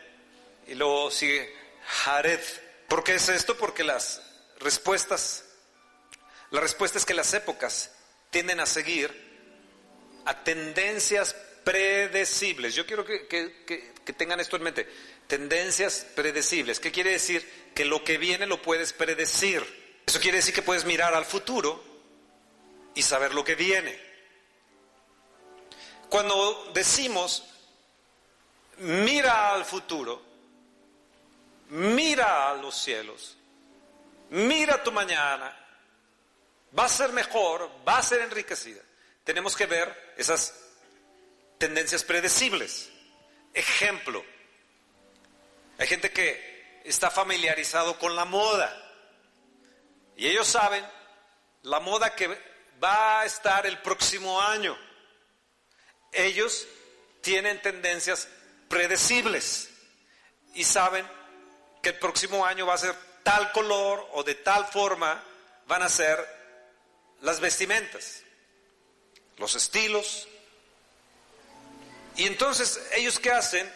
[0.68, 2.40] y luego sigue Jared.
[2.88, 3.58] ¿Por qué es esto?
[3.58, 4.22] Porque las
[4.60, 5.46] respuestas,
[6.50, 7.92] la respuesta es que las épocas
[8.30, 9.30] tienden a seguir
[10.26, 12.76] a tendencias predecibles.
[12.76, 14.90] Yo quiero que, que- tengan esto en mente.
[15.28, 16.80] Tendencias predecibles.
[16.82, 17.72] ¿Qué quiere decir?
[17.74, 19.64] Que lo que viene lo puedes predecir.
[20.06, 21.82] Eso quiere decir que puedes mirar al futuro
[22.94, 23.98] y saber lo que viene.
[26.10, 27.44] Cuando decimos,
[28.80, 30.22] mira al futuro,
[31.72, 33.38] mira a los cielos,
[34.30, 35.58] mira tu mañana,
[36.78, 38.82] va a ser mejor, va a ser enriquecida.
[39.24, 40.54] Tenemos que ver esas
[41.58, 42.90] tendencias predecibles.
[43.54, 44.24] Ejemplo,
[45.78, 48.76] hay gente que está familiarizado con la moda
[50.18, 50.86] y ellos saben
[51.64, 52.28] la moda que
[52.84, 54.78] va a estar el próximo año.
[56.12, 56.68] Ellos
[57.22, 58.28] tienen tendencias
[58.68, 59.70] predecibles
[60.54, 61.21] y saben
[61.82, 65.24] que el próximo año va a ser tal color o de tal forma
[65.68, 66.26] van a ser
[67.22, 68.24] las vestimentas,
[69.38, 70.28] los estilos.
[72.16, 73.72] Y entonces ellos qué hacen?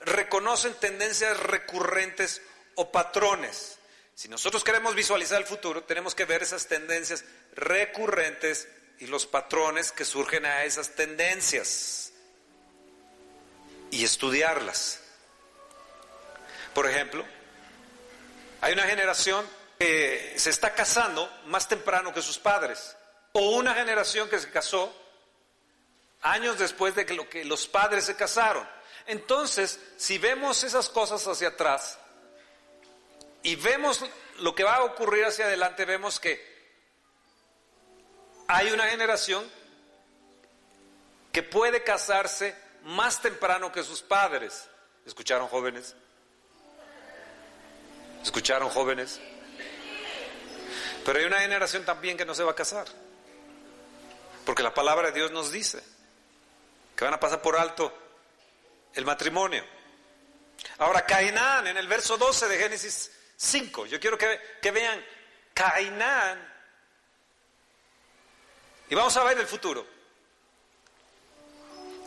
[0.00, 2.42] Reconocen tendencias recurrentes
[2.74, 3.78] o patrones.
[4.14, 8.68] Si nosotros queremos visualizar el futuro, tenemos que ver esas tendencias recurrentes
[8.98, 12.12] y los patrones que surgen a esas tendencias
[13.90, 15.01] y estudiarlas.
[16.74, 17.24] Por ejemplo,
[18.60, 19.46] hay una generación
[19.78, 22.96] que se está casando más temprano que sus padres,
[23.32, 24.94] o una generación que se casó
[26.22, 28.66] años después de que, lo que los padres se casaron.
[29.06, 31.98] Entonces, si vemos esas cosas hacia atrás
[33.42, 34.04] y vemos
[34.38, 36.52] lo que va a ocurrir hacia adelante, vemos que
[38.46, 39.44] hay una generación
[41.32, 44.68] que puede casarse más temprano que sus padres.
[45.04, 45.96] ¿Escucharon jóvenes?
[48.22, 49.20] ¿Escucharon jóvenes?
[51.04, 52.86] Pero hay una generación también que no se va a casar.
[54.44, 55.82] Porque la palabra de Dios nos dice
[56.96, 57.92] que van a pasar por alto
[58.94, 59.64] el matrimonio.
[60.78, 65.04] Ahora, Cainán, en el verso 12 de Génesis 5, yo quiero que, que vean
[65.54, 66.52] Cainán.
[68.88, 69.86] Y vamos a ver el futuro.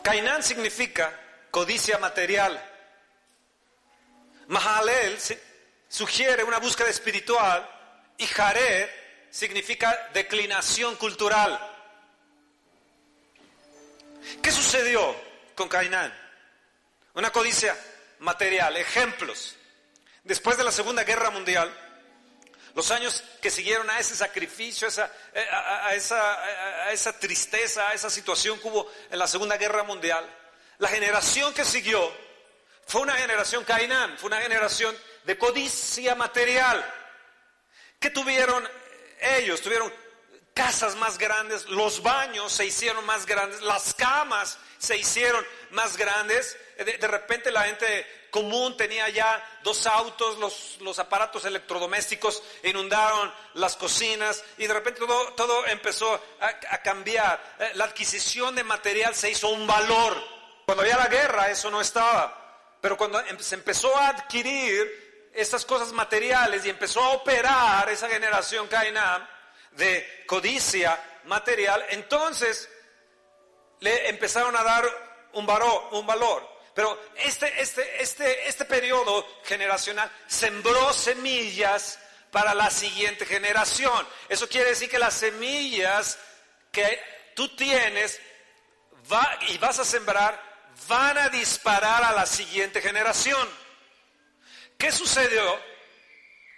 [0.02, 1.12] Cainán significa
[1.50, 2.72] codicia material.
[4.48, 5.18] Mahalel
[5.88, 7.68] sugiere una búsqueda espiritual
[8.18, 8.88] y Jared
[9.30, 11.58] significa declinación cultural.
[14.42, 15.14] ¿Qué sucedió
[15.54, 16.12] con Cainán?
[17.14, 17.76] Una codicia
[18.20, 18.76] material.
[18.76, 19.56] Ejemplos.
[20.24, 21.72] Después de la Segunda Guerra Mundial,
[22.74, 26.38] los años que siguieron a ese sacrificio, a esa,
[26.92, 30.28] eh, tristeza, a esa situación que hubo en la Segunda Guerra Mundial,
[30.78, 32.12] la generación que siguió
[32.86, 34.96] fue una generación Cainán, fue una generación
[35.26, 36.84] de codicia material.
[37.98, 38.66] ¿Qué tuvieron
[39.20, 39.60] ellos?
[39.60, 39.92] Tuvieron
[40.54, 46.56] casas más grandes, los baños se hicieron más grandes, las camas se hicieron más grandes.
[46.78, 53.76] De, repente la gente común tenía ya dos autos, los, los aparatos electrodomésticos inundaron las
[53.76, 57.56] cocinas y de repente todo, todo empezó a, a cambiar.
[57.58, 60.16] Eh, La adquisición de material se hizo un valor.
[60.64, 65.05] Cuando había la guerra eso no estaba, pero cuando em- se empezó a adquirir
[65.36, 69.28] estas cosas materiales y empezó a operar esa generación Cainán
[69.72, 72.68] de codicia material, entonces
[73.80, 74.84] le empezaron a dar
[75.34, 76.56] un, varo- un valor.
[76.74, 81.98] Pero este, este, este, este periodo generacional sembró semillas
[82.30, 84.06] para la siguiente generación.
[84.28, 86.18] Eso quiere decir que las semillas
[86.70, 87.00] que
[87.34, 88.20] tú tienes
[89.10, 90.40] va- y vas a sembrar
[90.88, 93.65] van a disparar a la siguiente generación.
[94.78, 95.60] ¿Qué sucedió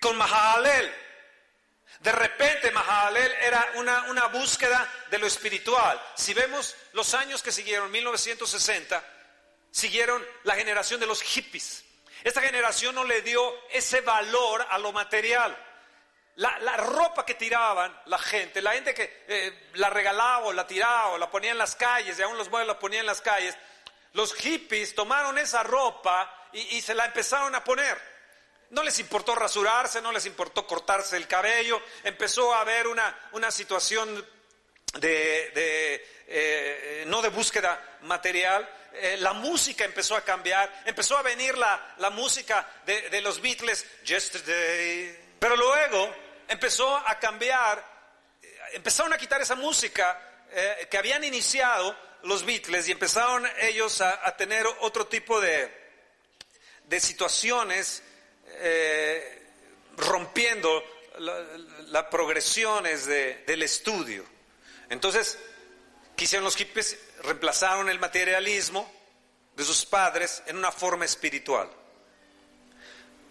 [0.00, 0.92] con Mahalalel?
[2.00, 6.00] De repente Mahalalel era una, una búsqueda de lo espiritual.
[6.14, 9.02] Si vemos los años que siguieron, 1960,
[9.70, 11.84] siguieron la generación de los hippies.
[12.24, 15.56] Esta generación no le dio ese valor a lo material.
[16.36, 20.66] La, la ropa que tiraban la gente, la gente que eh, la regalaba o la
[20.66, 23.20] tiraba o la ponía en las calles, y aún los muebles la ponían en las
[23.20, 23.56] calles,
[24.18, 27.96] los hippies tomaron esa ropa y, se la empezaron a poner.
[28.70, 33.52] No les importó rasurarse, no les importó cortarse el cabello, empezó a haber una, una
[33.52, 34.26] situación
[34.98, 35.52] de,
[36.26, 41.94] eh, no de búsqueda material, eh, la música empezó a cambiar, empezó a venir la,
[41.98, 46.12] la música de, de los Beatles, Yesterday, pero luego
[46.48, 47.84] empezó a cambiar,
[48.42, 50.24] eh, empezaron a quitar esa música
[50.90, 51.94] que habían iniciado
[52.28, 55.72] los Beatles y empezaron ellos a, tener otro tipo de,
[56.84, 58.02] de situaciones
[58.60, 59.46] eh,
[59.96, 60.84] rompiendo
[61.18, 61.42] la-
[61.88, 64.24] las progresiones de- del estudio.
[64.90, 65.38] Entonces,
[66.16, 66.98] ¿Qué hicieron los hippies?
[67.22, 68.92] Reemplazaron el materialismo
[69.54, 71.70] de sus padres en una forma espiritual.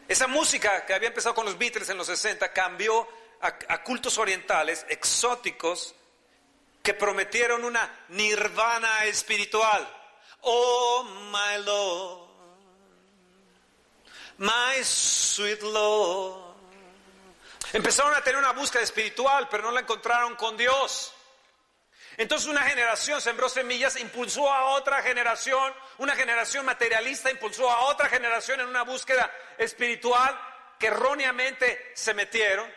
[0.08, 3.06] Esa música que había empezado con los Beatles en los 60 cambió
[3.42, 5.96] a cultos orientales exóticos
[6.88, 9.86] que prometieron una nirvana espiritual.
[10.44, 12.30] Oh, my Lord,
[14.38, 16.56] my sweet Lord.
[17.74, 21.14] Empezaron a tener una búsqueda espiritual, pero no la encontraron con Dios.
[22.16, 28.08] Entonces una generación sembró semillas, impulsó a otra generación, una generación materialista impulsó a otra
[28.08, 30.40] generación en una búsqueda espiritual
[30.80, 32.72] que erróneamente se metieron.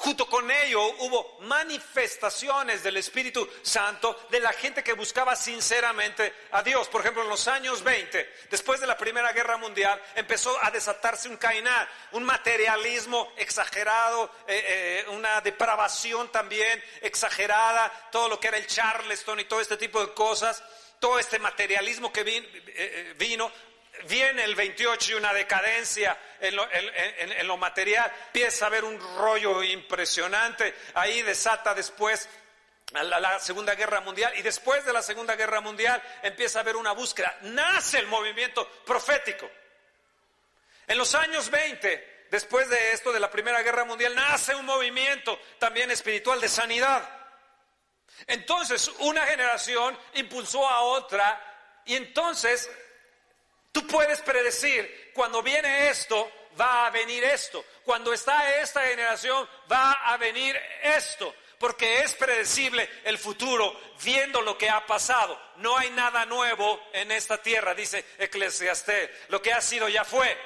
[0.00, 6.62] Junto con ello hubo manifestaciones del Espíritu Santo de la gente que buscaba sinceramente a
[6.62, 6.88] Dios.
[6.88, 11.28] Por ejemplo, en los años 20, después de la Primera Guerra Mundial, empezó a desatarse
[11.28, 18.56] un cainar, un materialismo exagerado, eh, eh, una depravación también exagerada, todo lo que era
[18.56, 20.62] el Charleston y todo este tipo de cosas,
[20.98, 23.52] todo este materialismo que eh, vino
[24.08, 30.74] viene el 28 y una decadencia en lo, material, empieza a haber un rollo impresionante,
[30.94, 32.28] ahí desata después
[32.92, 36.76] la, la, Segunda Guerra Mundial y después de la Segunda Guerra Mundial empieza a haber
[36.76, 39.50] una búsqueda, nace el movimiento profético.
[40.86, 45.38] En los años 20, después de esto de la Primera Guerra Mundial, nace un movimiento
[45.58, 47.08] también espiritual de sanidad.
[48.26, 52.68] Entonces, una generación impulsó a otra y entonces
[53.72, 56.30] Tú puedes predecir, cuando viene esto,
[56.60, 57.64] va a venir esto.
[57.84, 61.34] Cuando está esta generación, va a venir esto.
[61.58, 65.38] Porque es predecible el futuro viendo lo que ha pasado.
[65.56, 69.10] No hay nada nuevo en esta tierra, dice Eclesiastés.
[69.28, 70.36] Lo que ha sido ya fue.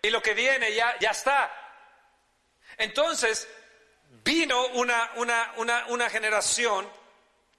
[0.00, 1.52] Y lo que viene ya, ya está.
[2.78, 3.48] Entonces,
[4.24, 6.88] vino una, una, una, una generación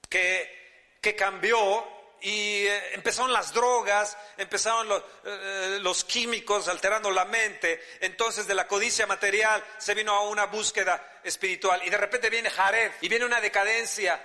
[0.08, 7.24] que, que cambió y eh, empezaron las drogas, empezaron los, eh, los, químicos alterando la
[7.24, 11.82] mente, entonces de la codicia material se vino a una búsqueda espiritual.
[11.84, 14.24] Y de repente viene Jared y viene una decadencia,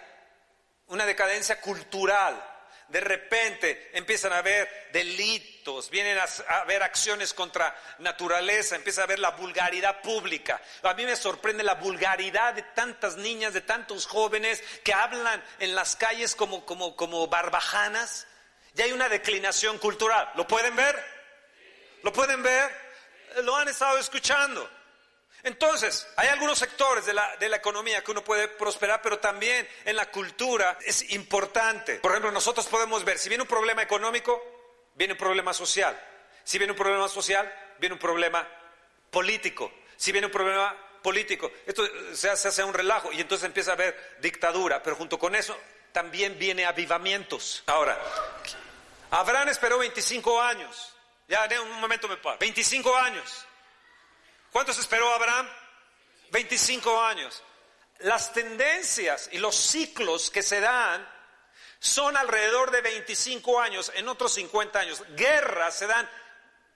[0.88, 2.47] una decadencia cultural
[2.88, 6.26] de repente empiezan a haber delitos, vienen a,
[6.62, 10.62] haber acciones contra naturaleza, empieza a haber la vulgaridad pública.
[10.84, 15.76] A mí me sorprende la vulgaridad de tantas niñas, de tantos jóvenes que hablan en
[15.76, 18.26] las calles como, como, como barbajanas.
[18.76, 20.30] Y hay una declinación cultural.
[20.36, 20.96] ¿Lo pueden ver?
[22.04, 22.72] ¿Lo pueden ver?
[23.44, 24.77] Lo han estado escuchando.
[25.48, 30.12] Entonces, hay algunos sectores de la, economía que uno puede prosperar, pero también en la
[30.12, 31.96] cultura es importante.
[31.96, 34.44] Por ejemplo, nosotros podemos ver, si viene un problema económico,
[34.96, 35.98] viene un problema social.
[36.44, 38.46] Si viene un problema social, viene un problema
[39.10, 39.72] político.
[39.96, 43.76] Si viene un problema político, esto se hace, se un relajo y entonces empieza a
[43.76, 45.58] haber dictadura, pero junto con eso
[45.94, 47.64] también viene avivamientos.
[47.68, 47.98] Ahora,
[49.12, 50.94] Abraham esperó 25 años.
[51.30, 52.38] Ya en un momento me paro.
[52.38, 53.46] 25 años.
[54.58, 55.48] ¿Cuántos esperó Abraham?
[56.32, 57.44] 25 años.
[58.00, 61.08] Las tendencias y los ciclos que se dan
[61.78, 65.04] son alrededor de 25 años, en otros 50 años.
[65.10, 66.10] Guerras se dan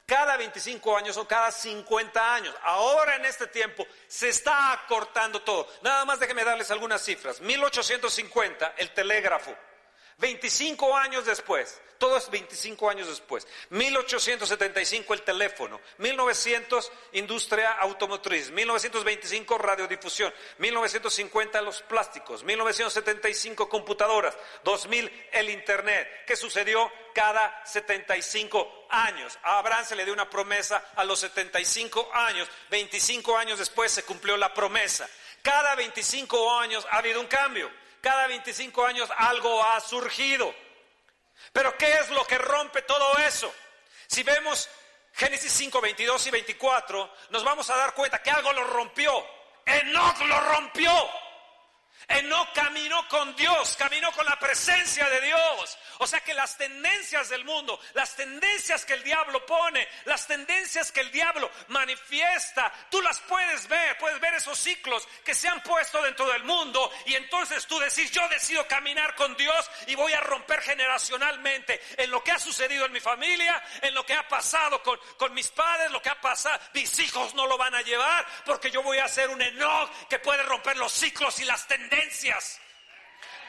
[0.06, 2.54] cada 25 años o cada 50 años.
[2.62, 5.67] Ahora en este tiempo se está acortando todo.
[5.82, 7.41] Nada más déjenme darles algunas cifras.
[7.41, 9.58] 1850, el telégrafo.
[10.21, 13.47] 25 años después, todo es 25 años después.
[13.69, 25.49] 1875 el teléfono, 1900 industria automotriz, 1925 radiodifusión, 1950 los plásticos, 1975 computadoras, 2000 el
[25.49, 26.07] internet.
[26.25, 29.38] ¿Qué sucedió cada 75 años?
[29.43, 34.03] A Abraham se le dio una promesa a los 75 años, 25 años después se
[34.03, 35.10] cumplió la promesa.
[35.41, 37.81] Cada 25 años ha habido un cambio.
[38.01, 40.53] Cada 25 años algo ha surgido.
[41.53, 43.53] Pero ¿qué es lo que rompe todo eso?
[44.07, 44.69] Si vemos
[45.13, 49.11] Génesis 5, 22 y 24, nos vamos a dar cuenta que algo lo rompió.
[49.65, 50.91] Enoch lo rompió.
[52.07, 55.77] Enoch caminó con Dios, caminó con la presencia de Dios.
[55.99, 60.91] O sea que las tendencias del mundo, las tendencias que el diablo pone, las tendencias
[60.91, 65.62] que el diablo manifiesta, tú las puedes ver, puedes ver esos ciclos que se han
[65.62, 70.13] puesto dentro del mundo y entonces tú decís, yo decido caminar con Dios y voy
[70.13, 74.27] a romper generacionalmente en lo que ha sucedido en mi familia, en lo que ha
[74.27, 77.81] pasado con, con mis padres, lo que ha pasado, mis hijos no lo van a
[77.81, 81.67] llevar porque yo voy a ser un Enoch que puede romper los ciclos y las
[81.67, 82.60] tendencias dependencias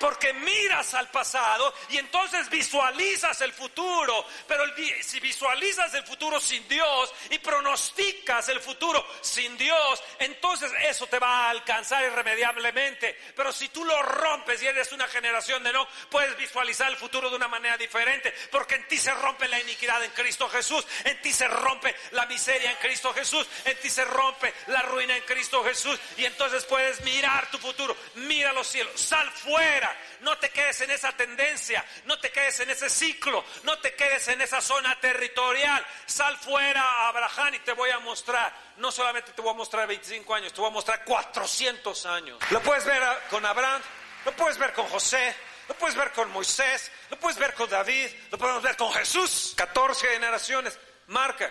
[0.03, 4.27] porque miras al pasado y entonces visualizas el futuro.
[4.49, 4.65] Pero
[5.01, 11.21] si visualizas el futuro sin Dios y pronosticas el futuro sin Dios, entonces eso te
[11.21, 13.17] va a alcanzar irremediablemente.
[13.37, 17.31] Pero si tú lo rompes y eres una generación de no, puedes visualizar el futuro
[17.31, 18.35] de una manera diferente.
[18.51, 20.85] Porque en ti se rompe la iniquidad en Cristo Jesús.
[21.05, 23.47] En ti se rompe la miseria en Cristo Jesús.
[23.65, 25.97] En ti se rompe la ruina en Cristo Jesús.
[26.17, 27.97] Y entonces puedes mirar tu futuro.
[28.17, 29.01] Mira los cielos.
[29.01, 29.92] Sal fuera.
[30.21, 31.85] No te quedes en esa tendencia.
[32.05, 33.45] No te quedes en ese ciclo.
[33.65, 35.85] No te quedes en esa zona territorial.
[36.07, 38.55] Sal fuera, Abraham, y te voy a mostrar.
[38.77, 42.39] No solamente te voy a mostrar 25 años, te voy a mostrar 400 años.
[42.51, 43.83] Lo puedes ver con Abraham.
[44.25, 45.35] Lo puedes ver con José.
[45.69, 49.55] Lo puedes ver con Moisés, lo puedes ver con David, lo podemos ver con Jesús.
[49.57, 51.51] 14 generaciones marcan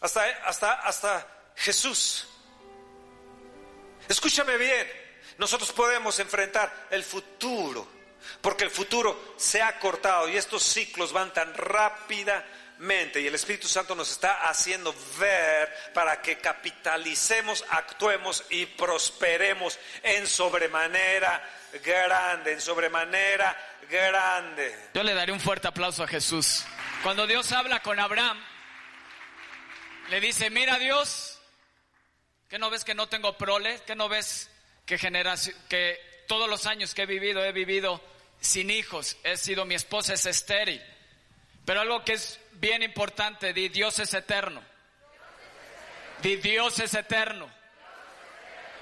[0.00, 2.28] hasta, hasta, hasta Jesús.
[4.08, 5.05] Escúchame bien,
[5.38, 7.86] nosotros podemos enfrentar el futuro,
[8.40, 13.68] porque el futuro se ha cortado y estos ciclos van tan rápidamente y el Espíritu
[13.68, 21.42] Santo nos está haciendo ver para que capitalicemos, actuemos y prosperemos en sobremanera
[21.84, 23.56] grande, en sobremanera
[23.88, 24.90] grande.
[24.94, 26.64] Yo le daré un fuerte aplauso a Jesús.
[27.02, 28.42] Cuando Dios habla con Abraham,
[30.10, 31.38] le dice, mira Dios,
[32.48, 34.50] que no ves que no tengo prole, que no ves
[34.86, 38.00] que, generación, que todos los años que he vivido he vivido
[38.40, 40.82] sin hijos, he sido mi esposa es estéril.
[41.64, 44.62] Pero algo que es bien importante, di Dios es eterno.
[46.22, 47.50] Di Dios es eterno.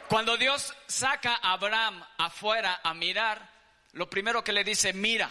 [0.09, 3.51] Cuando Dios saca a Abraham afuera a mirar,
[3.93, 5.31] lo primero que le dice, mira.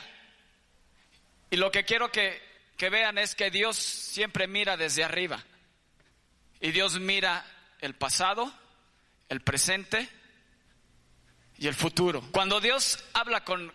[1.51, 2.41] Y lo que quiero que,
[2.75, 5.43] que vean es que Dios siempre mira desde arriba.
[6.59, 7.45] Y Dios mira
[7.81, 8.51] el pasado,
[9.29, 10.09] el presente
[11.63, 12.21] y el futuro.
[12.33, 13.71] Cuando Dios habla con,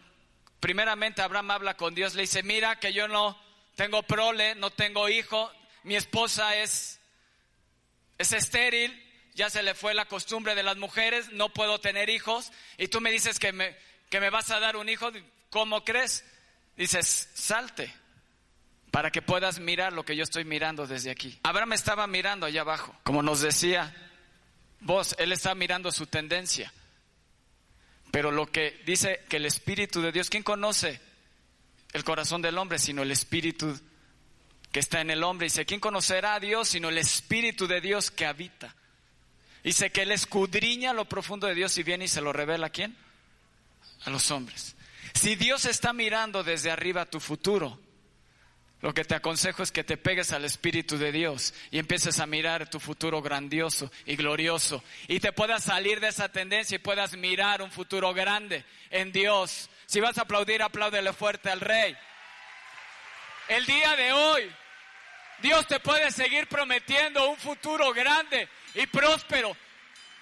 [0.60, 3.40] primeramente Abraham habla con Dios, le dice, mira que yo no
[3.76, 5.50] tengo prole, no tengo hijo,
[5.84, 7.00] mi esposa es,
[8.18, 9.02] es estéril,
[9.34, 13.00] ya se le fue la costumbre de las mujeres, no puedo tener hijos, y tú
[13.00, 13.74] me dices que me,
[14.10, 15.10] que me vas a dar un hijo,
[15.48, 16.26] ¿cómo crees?
[16.76, 17.90] Dices, salte
[18.90, 21.40] para que puedas mirar lo que yo estoy mirando desde aquí.
[21.42, 23.94] Abraham estaba mirando allá abajo, como nos decía
[24.80, 26.70] vos, él está mirando su tendencia.
[28.10, 31.00] Pero lo que dice que el Espíritu de Dios, ¿quién conoce
[31.92, 33.78] el corazón del hombre sino el Espíritu
[34.72, 35.46] que está en el hombre?
[35.46, 38.74] Dice, ¿quién conocerá a Dios sino el Espíritu de Dios que habita?
[39.62, 42.70] Dice que él escudriña lo profundo de Dios y viene y se lo revela a
[42.70, 42.96] quién?
[44.04, 44.76] A los hombres.
[45.14, 47.80] Si Dios está mirando desde arriba tu futuro,
[48.80, 52.26] lo que te aconsejo es que te pegues al Espíritu de Dios y empieces a
[52.26, 57.16] mirar tu futuro grandioso y glorioso y te puedas salir de esa tendencia y puedas
[57.16, 59.68] mirar un futuro grande en Dios.
[59.86, 61.96] Si vas a aplaudir, apláudele fuerte al Rey.
[63.48, 64.48] El día de hoy,
[65.40, 69.56] Dios te puede seguir prometiendo un futuro grande y próspero.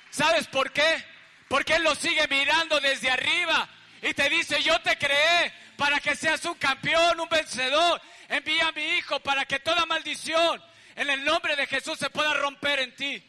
[0.09, 1.05] ¿Sabes por qué?
[1.49, 3.69] Porque Él lo sigue mirando desde arriba
[4.01, 8.73] y te dice, yo te creé para que seas un campeón, un vencedor envía a
[8.73, 10.63] mi Hijo para que toda maldición
[10.95, 13.23] en el nombre de Jesús se pueda romper en ti.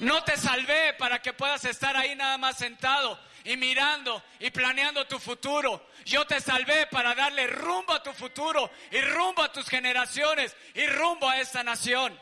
[0.00, 5.06] No te salvé para que puedas estar ahí nada más sentado y mirando y planeando
[5.06, 5.86] tu futuro.
[6.06, 10.86] Yo te salvé para darle rumbo a tu futuro y rumbo a tus generaciones y
[10.86, 12.18] rumbo a esta nación.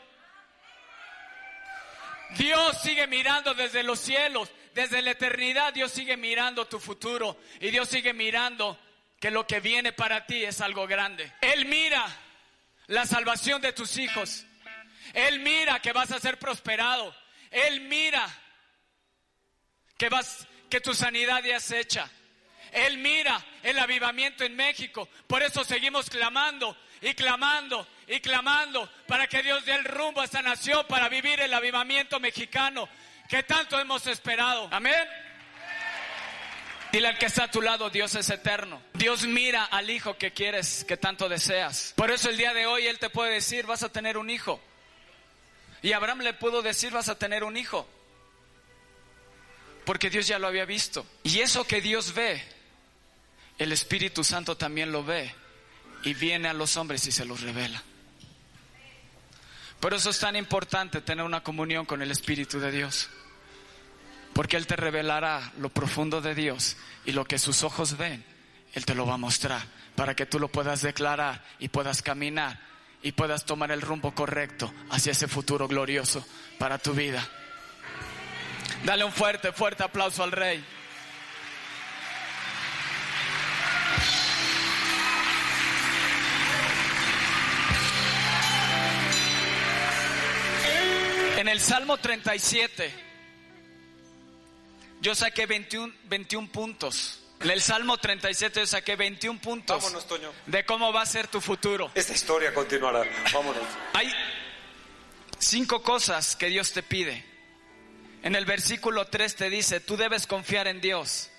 [2.37, 7.71] Dios sigue mirando desde los cielos, desde la eternidad Dios sigue mirando tu futuro y
[7.71, 8.77] Dios sigue mirando
[9.19, 11.31] que lo que viene para ti es algo grande.
[11.41, 12.05] Él mira
[12.87, 14.45] la salvación de tus hijos.
[15.13, 17.15] Él mira que vas a ser prosperado.
[17.51, 18.27] Él mira
[19.97, 22.09] que vas que tu sanidad ya es hecha.
[22.71, 25.09] Él mira el avivamiento en México.
[25.27, 30.25] Por eso seguimos clamando y clamando y clamando para que Dios dé el rumbo a
[30.25, 32.87] esta nación para vivir el avivamiento mexicano
[33.27, 34.67] que tanto hemos esperado.
[34.71, 35.07] Amén.
[36.91, 38.81] Dile al que está a tu lado, Dios es eterno.
[38.93, 41.93] Dios mira al hijo que quieres, que tanto deseas.
[41.95, 44.59] Por eso el día de hoy Él te puede decir, vas a tener un hijo.
[45.81, 47.87] Y Abraham le pudo decir, vas a tener un hijo.
[49.85, 51.05] Porque Dios ya lo había visto.
[51.23, 52.43] Y eso que Dios ve,
[53.57, 55.33] el Espíritu Santo también lo ve.
[56.03, 57.83] Y viene a los hombres y se los revela.
[59.79, 63.09] Por eso es tan importante tener una comunión con el Espíritu de Dios.
[64.39, 68.23] Porque Él te revelará lo profundo de Dios y lo que sus ojos ven,
[68.71, 69.61] Él te lo va a mostrar
[69.97, 72.57] para que tú lo puedas declarar y puedas caminar
[73.03, 76.25] y puedas tomar el rumbo correcto hacia ese futuro glorioso
[76.57, 77.27] para tu vida.
[78.85, 80.63] Dale un fuerte, fuerte aplauso al Rey.
[91.35, 93.08] En el Salmo 37
[95.01, 97.19] yo saqué 21, 21 puntos.
[97.41, 100.33] En el Salmo 37 yo saqué 21 puntos Vámonos, Toño.
[100.45, 101.89] de cómo va a ser tu futuro.
[101.95, 103.05] Esta historia continuará.
[103.33, 103.63] Vámonos.
[103.93, 104.11] Hay
[105.37, 107.25] cinco cosas que Dios te pide.
[108.23, 111.31] En el versículo 3 te dice, tú debes confiar en Dios,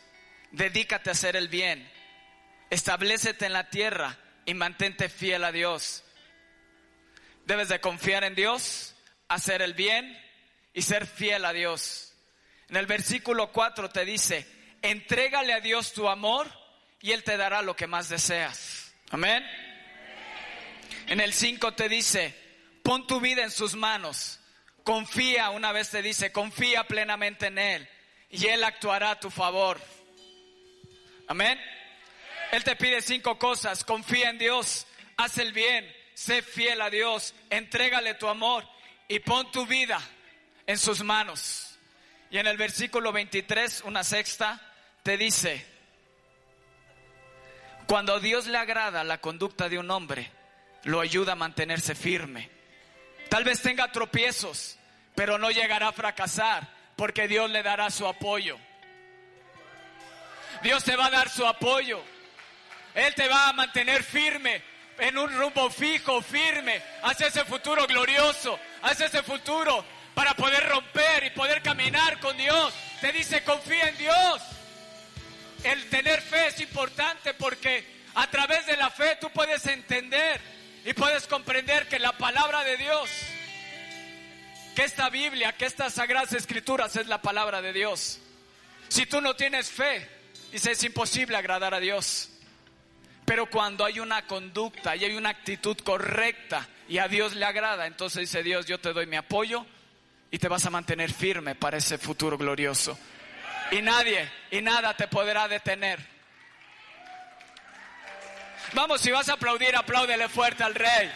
[0.51, 1.87] dedícate a hacer el bien,
[2.71, 6.03] establecete en la tierra y mantente fiel a Dios.
[7.45, 8.95] Debes de confiar en Dios,
[9.29, 10.19] hacer el bien
[10.73, 12.10] y ser fiel a Dios.
[12.71, 14.47] En el versículo 4 te dice,
[14.81, 16.49] entrégale a Dios tu amor
[17.01, 18.95] y Él te dará lo que más deseas.
[19.11, 19.45] Amén.
[21.09, 22.33] En el 5 te dice,
[22.85, 24.39] pon tu vida en sus manos.
[24.85, 27.89] Confía, una vez te dice, confía plenamente en Él
[28.31, 29.81] y Él actuará a tu favor.
[31.27, 31.61] Amén.
[32.53, 33.83] Él te pide cinco cosas.
[33.83, 38.65] Confía en Dios, haz el bien, sé fiel a Dios, entrégale tu amor
[39.09, 40.01] y pon tu vida
[40.67, 41.70] en sus manos.
[42.31, 44.61] Y en el versículo 23, una sexta,
[45.03, 45.67] te dice,
[47.87, 50.31] cuando a Dios le agrada la conducta de un hombre,
[50.85, 52.49] lo ayuda a mantenerse firme.
[53.29, 54.79] Tal vez tenga tropiezos,
[55.17, 58.59] pero no llegará a fracasar porque Dios le dará su apoyo.
[60.63, 62.01] Dios te va a dar su apoyo.
[62.95, 64.63] Él te va a mantener firme
[64.99, 71.25] en un rumbo fijo, firme, hacia ese futuro glorioso, hacia ese futuro para poder romper
[71.25, 72.73] y poder caminar con Dios.
[73.01, 74.43] Te dice, confía en Dios.
[75.63, 77.85] El tener fe es importante porque
[78.15, 80.41] a través de la fe tú puedes entender
[80.85, 83.11] y puedes comprender que la palabra de Dios,
[84.75, 88.21] que esta Biblia, que estas sagradas escrituras es la palabra de Dios.
[88.89, 90.09] Si tú no tienes fe,
[90.51, 92.31] dice es imposible agradar a Dios.
[93.27, 97.87] Pero cuando hay una conducta y hay una actitud correcta y a Dios le agrada,
[97.87, 99.67] entonces dice Dios, yo te doy mi apoyo
[100.31, 102.99] y te vas a mantener firme para ese futuro glorioso.
[103.73, 105.99] Y nadie y nada te podrá detener.
[108.73, 111.11] Vamos, si vas a aplaudir, apláudele fuerte al rey.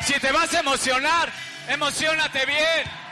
[0.00, 1.30] Si te vas a emocionar,
[1.68, 3.04] emocionate bien.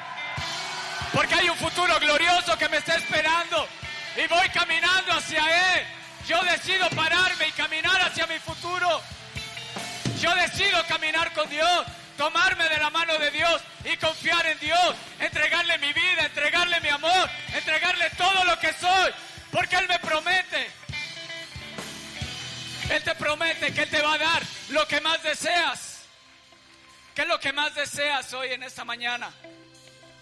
[1.13, 3.69] Porque hay un futuro glorioso que me está esperando.
[4.17, 5.87] Y voy caminando hacia él.
[6.27, 9.01] Yo decido pararme y caminar hacia mi futuro.
[10.21, 14.95] Yo decido caminar con Dios, tomarme de la mano de Dios y confiar en Dios,
[15.19, 19.13] entregarle mi vida, entregarle mi amor, entregarle todo lo que soy,
[19.51, 20.71] porque Él me promete.
[22.91, 26.05] Él te promete que Él te va a dar lo que más deseas.
[27.15, 29.31] ¿Qué es lo que más deseas hoy en esta mañana?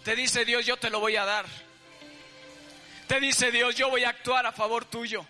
[0.04, 1.46] Te dice Dios, yo te lo voy a dar.
[3.06, 5.26] Te dice Dios, yo voy a actuar a favor tuyo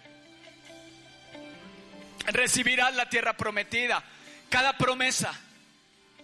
[2.27, 4.03] recibirás la tierra prometida.
[4.49, 5.33] Cada promesa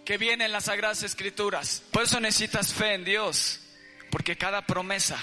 [0.06, 1.82] que viene en las Sagradas Escrituras.
[1.90, 3.60] Por eso necesitas fe en Dios.
[4.08, 5.18] Porque cada promesa,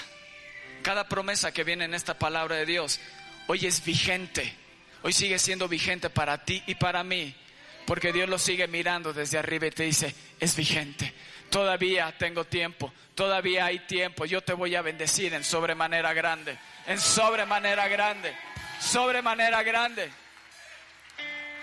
[0.82, 3.00] cada promesa que viene en esta palabra de Dios,
[3.46, 4.54] hoy es vigente.
[5.02, 7.34] Hoy sigue siendo vigente para ti y para mí.
[7.86, 11.14] Porque Dios lo sigue mirando desde arriba y te dice, es vigente.
[11.48, 14.26] Todavía tengo tiempo, todavía hay tiempo.
[14.26, 18.34] Yo te voy a bendecir en sobremanera grande, en sobremanera grande,
[18.80, 20.10] sobremanera grande.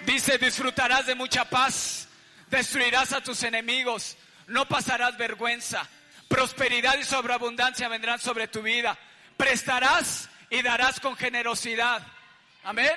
[0.05, 2.07] Dice, disfrutarás de mucha paz,
[2.51, 5.87] destruirás a tus enemigos, no pasarás vergüenza,
[6.27, 8.97] prosperidad y sobreabundancia vendrán sobre tu vida,
[9.37, 12.05] prestarás y darás con generosidad.
[12.63, 12.91] Amén.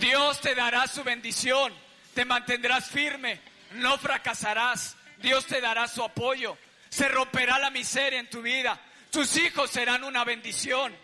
[0.00, 1.72] Dios te dará su bendición,
[2.14, 3.38] te mantendrás firme,
[3.72, 6.56] no fracasarás, Dios te dará su apoyo,
[6.88, 8.80] se romperá la miseria en tu vida,
[9.10, 11.03] tus hijos serán una bendición.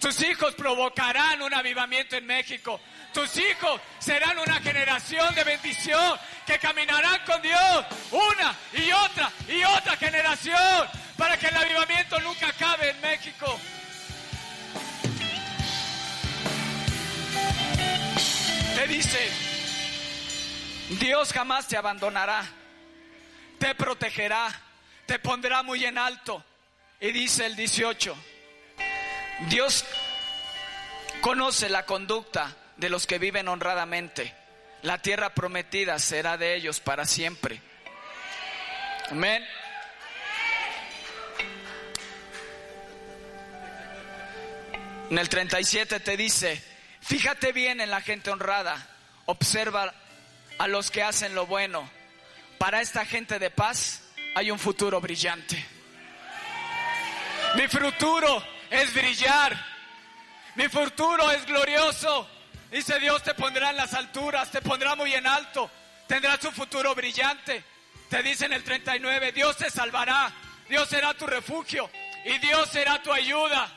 [0.00, 2.80] Tus hijos provocarán un avivamiento en México.
[3.12, 9.64] Tus hijos serán una generación de bendición que caminarán con Dios una y otra y
[9.64, 10.86] otra generación
[11.16, 13.58] para que el avivamiento nunca acabe en México.
[18.74, 19.30] Te dice,
[21.00, 22.44] Dios jamás te abandonará,
[23.58, 24.48] te protegerá,
[25.06, 26.44] te pondrá muy en alto.
[27.00, 28.35] Y dice el 18.
[29.40, 29.84] Dios
[31.20, 34.34] conoce la conducta de los que viven honradamente.
[34.82, 37.60] La tierra prometida será de ellos para siempre.
[39.10, 39.46] Amén.
[45.10, 46.62] En el 37 te dice,
[47.00, 48.88] fíjate bien en la gente honrada,
[49.26, 49.94] observa
[50.58, 51.88] a los que hacen lo bueno.
[52.58, 54.02] Para esta gente de paz
[54.34, 55.64] hay un futuro brillante.
[57.54, 59.56] Mi futuro es brillar.
[60.54, 62.28] Mi futuro es glorioso.
[62.70, 65.70] Dice Dios te pondrá en las alturas, te pondrá muy en alto.
[66.06, 67.64] Tendrás un futuro brillante.
[68.08, 70.32] te dice en el 39, Dios te salvará,
[70.68, 71.90] Dios será tu refugio
[72.24, 73.68] y Dios será tu ayuda.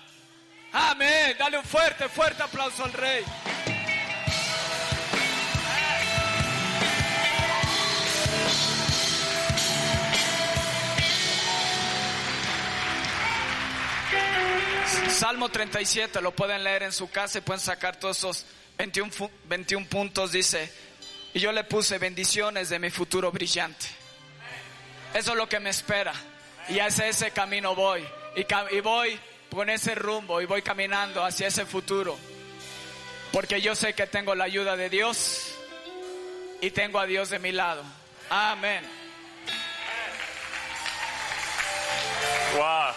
[0.71, 1.35] Amén.
[1.37, 3.23] Dale un fuerte, fuerte aplauso al rey.
[15.11, 18.45] Salmo 37, lo pueden leer en su casa y pueden sacar todos esos
[18.77, 19.11] 21,
[19.45, 20.71] 21 puntos, dice,
[21.33, 23.85] y yo le puse bendiciones de mi futuro brillante.
[25.13, 26.13] Eso es lo que me espera.
[26.69, 28.05] Y hacia ese camino voy.
[28.35, 28.45] Y,
[28.75, 29.19] y voy
[29.51, 32.17] con ese rumbo y voy caminando hacia ese futuro.
[33.31, 35.53] Porque yo sé que tengo la ayuda de Dios
[36.61, 37.83] y tengo a Dios de mi lado.
[38.29, 38.83] Amén.
[42.55, 42.93] Wow.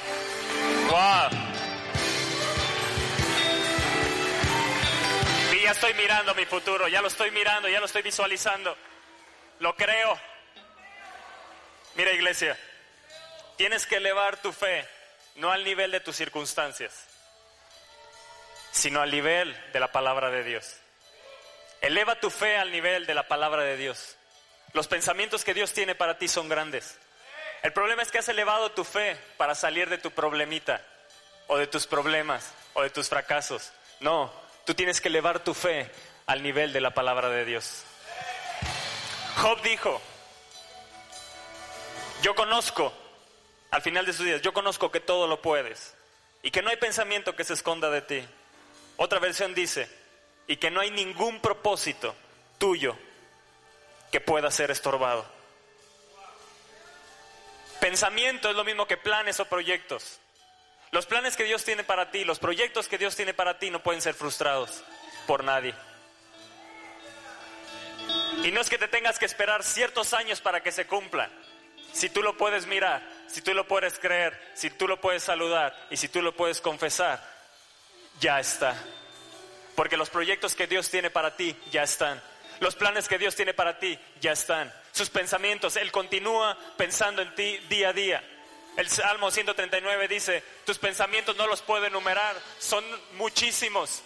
[0.90, 1.41] Wow.
[5.62, 8.76] Ya estoy mirando mi futuro, ya lo estoy mirando, ya lo estoy visualizando.
[9.60, 10.18] Lo creo.
[11.94, 12.58] Mira iglesia,
[13.56, 14.88] tienes que elevar tu fe
[15.36, 17.06] no al nivel de tus circunstancias,
[18.70, 20.76] sino al nivel de la palabra de Dios.
[21.80, 24.16] Eleva tu fe al nivel de la palabra de Dios.
[24.72, 26.98] Los pensamientos que Dios tiene para ti son grandes.
[27.62, 30.82] El problema es que has elevado tu fe para salir de tu problemita,
[31.46, 33.72] o de tus problemas, o de tus fracasos.
[34.00, 34.32] No,
[34.64, 35.90] tú tienes que elevar tu fe
[36.26, 37.84] al nivel de la palabra de Dios.
[39.36, 40.00] Job dijo,
[42.22, 42.92] yo conozco
[43.70, 45.94] al final de sus días, yo conozco que todo lo puedes
[46.42, 48.22] y que no hay pensamiento que se esconda de ti.
[48.96, 49.88] Otra versión dice,
[50.46, 52.14] y que no hay ningún propósito
[52.58, 52.96] tuyo
[54.10, 55.24] que pueda ser estorbado.
[57.80, 60.20] Pensamiento es lo mismo que planes o proyectos.
[60.92, 63.82] Los planes que Dios tiene para ti, los proyectos que Dios tiene para ti no
[63.82, 64.84] pueden ser frustrados
[65.26, 65.74] por nadie.
[68.44, 71.30] Y no es que te tengas que esperar ciertos años para que se cumplan.
[71.94, 75.74] Si tú lo puedes mirar, si tú lo puedes creer, si tú lo puedes saludar
[75.90, 77.26] y si tú lo puedes confesar,
[78.20, 78.76] ya está.
[79.74, 82.22] Porque los proyectos que Dios tiene para ti ya están.
[82.60, 84.70] Los planes que Dios tiene para ti ya están.
[84.92, 88.22] Sus pensamientos, Él continúa pensando en ti día a día.
[88.76, 94.02] El Salmo 139 dice, tus pensamientos no los puedo enumerar, son muchísimos.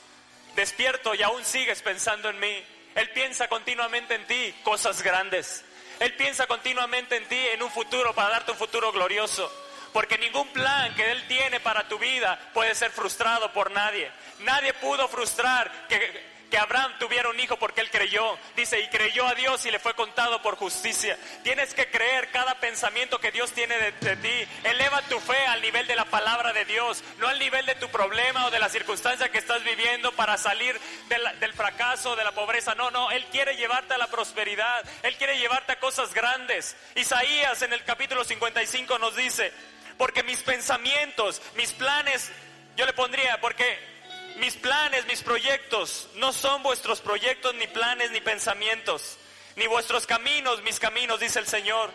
[0.56, 2.64] Despierto y aún sigues pensando en mí.
[2.94, 5.64] Él piensa continuamente en ti cosas grandes.
[6.00, 9.50] Él piensa continuamente en ti, en un futuro, para darte un futuro glorioso.
[9.92, 14.10] Porque ningún plan que Él tiene para tu vida puede ser frustrado por nadie.
[14.40, 18.38] Nadie pudo frustrar que, que Abraham tuviera un hijo porque él creyó.
[18.54, 21.18] Dice, y creyó a Dios y le fue contado por justicia.
[21.42, 24.48] Tienes que creer cada pensamiento que Dios tiene de, ti.
[24.64, 27.88] Eleva tu fe al nivel de la palabra de Dios, no al nivel de tu
[27.88, 30.78] problema o de la circunstancia que estás viviendo para salir
[31.08, 32.74] del fracaso, de la pobreza.
[32.74, 34.84] No, no, Él quiere llevarte a la prosperidad.
[35.02, 36.76] Él quiere llevarte a cosas grandes.
[36.94, 39.52] Isaías en el capítulo 55 nos dice,
[39.98, 42.30] porque mis pensamientos, mis planes,
[42.76, 43.95] yo le pondría, porque
[44.38, 49.16] mis planes, mis proyectos no son vuestros proyectos, ni planes, ni pensamientos,
[49.56, 51.90] ni vuestros caminos, mis caminos, dice el Señor.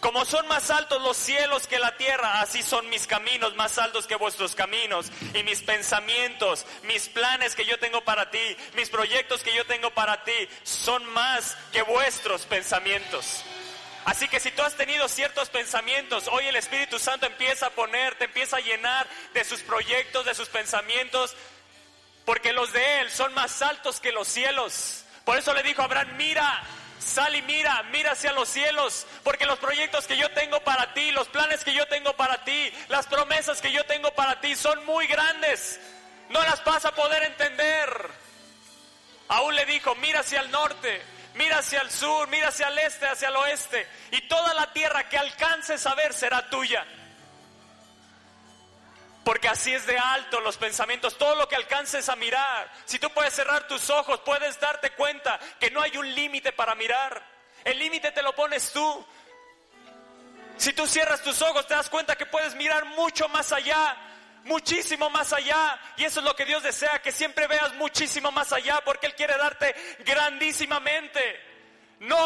[0.00, 4.06] Como son más altos los cielos que la tierra, así son mis caminos más altos
[4.06, 5.10] que vuestros caminos.
[5.34, 9.90] Y mis pensamientos, mis planes que yo tengo para ti, mis proyectos que yo tengo
[9.90, 13.42] para ti, son más que vuestros pensamientos.
[14.04, 18.14] Así que si tú has tenido ciertos pensamientos, hoy el Espíritu Santo empieza a poner,
[18.14, 21.36] te empieza a llenar de sus proyectos, de sus pensamientos,
[22.28, 25.02] porque los de Él son más altos que los cielos.
[25.24, 26.62] Por eso le dijo a Abraham, mira,
[26.98, 31.10] sal y mira, mira hacia los cielos, porque los proyectos que yo tengo para ti,
[31.12, 34.84] los planes que yo tengo para ti, las promesas que yo tengo para ti son
[34.84, 35.80] muy grandes.
[36.28, 37.88] No las vas a poder entender.
[39.28, 41.00] Aún le dijo, mira hacia el norte,
[41.34, 45.08] mira hacia el sur, mira hacia el este, hacia el oeste, y toda la tierra
[45.08, 46.84] que alcances a ver será tuya.
[49.28, 52.72] Porque así es de alto los pensamientos, todo lo que alcances a mirar.
[52.86, 56.74] Si tú puedes cerrar tus ojos, puedes darte cuenta que no hay un límite para
[56.74, 57.22] mirar.
[57.62, 59.06] El límite te lo pones tú.
[60.56, 63.98] Si tú cierras tus ojos, te das cuenta que puedes mirar mucho más allá,
[64.44, 65.78] muchísimo más allá.
[65.98, 69.14] Y eso es lo que Dios desea, que siempre veas muchísimo más allá, porque Él
[69.14, 69.74] quiere darte
[70.06, 71.20] grandísimamente.
[72.00, 72.16] No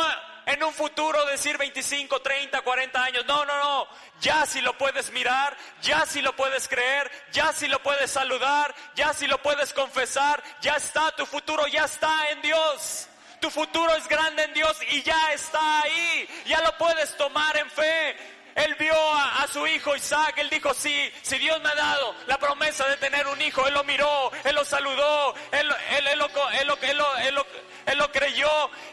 [0.46, 3.24] en un futuro decir 25, 30, 40 años.
[3.26, 3.88] No, no, no.
[4.20, 8.74] Ya si lo puedes mirar, ya si lo puedes creer, ya si lo puedes saludar,
[8.94, 13.08] ya si lo puedes confesar, ya está, tu futuro ya está en Dios.
[13.40, 16.28] Tu futuro es grande en Dios y ya está ahí.
[16.46, 18.16] Ya lo puedes tomar en fe.
[18.54, 22.38] Él vio a, su hijo Isaac, él dijo, sí, si Dios me ha dado la
[22.38, 26.70] promesa de tener un hijo, él lo miró, él lo saludó, él, él, él, él,
[26.82, 27.38] él, él,
[27.86, 28.12] Él lo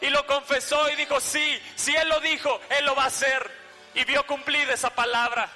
[0.01, 3.59] y lo confesó y dijo, sí, si Él lo dijo, Él lo va a hacer.
[3.95, 5.49] Y vio cumplir esa palabra.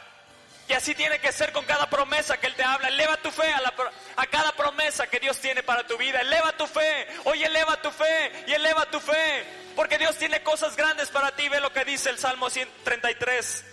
[0.68, 2.88] Y así tiene que ser con cada promesa que Él te habla.
[2.88, 3.74] Eleva tu fe a, la,
[4.16, 6.22] a, cada promesa que Dios tiene para tu vida.
[6.22, 7.08] Eleva tu fe.
[7.26, 9.46] Hoy eleva tu fe y eleva tu fe.
[9.76, 11.50] Porque Dios tiene cosas grandes para ti.
[11.50, 13.66] Ve lo que dice el Salmo 133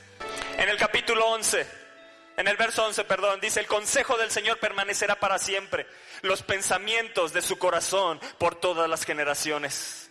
[0.59, 1.90] en el capítulo 11.
[2.37, 5.87] En el verso 11, perdón, dice, el consejo del Señor permanecerá para siempre.
[6.23, 10.11] Los pensamientos de su corazón por todas las generaciones.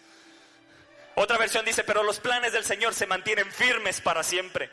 [1.15, 4.69] Otra versión dice, pero los planes del Señor se mantienen firmes para siempre.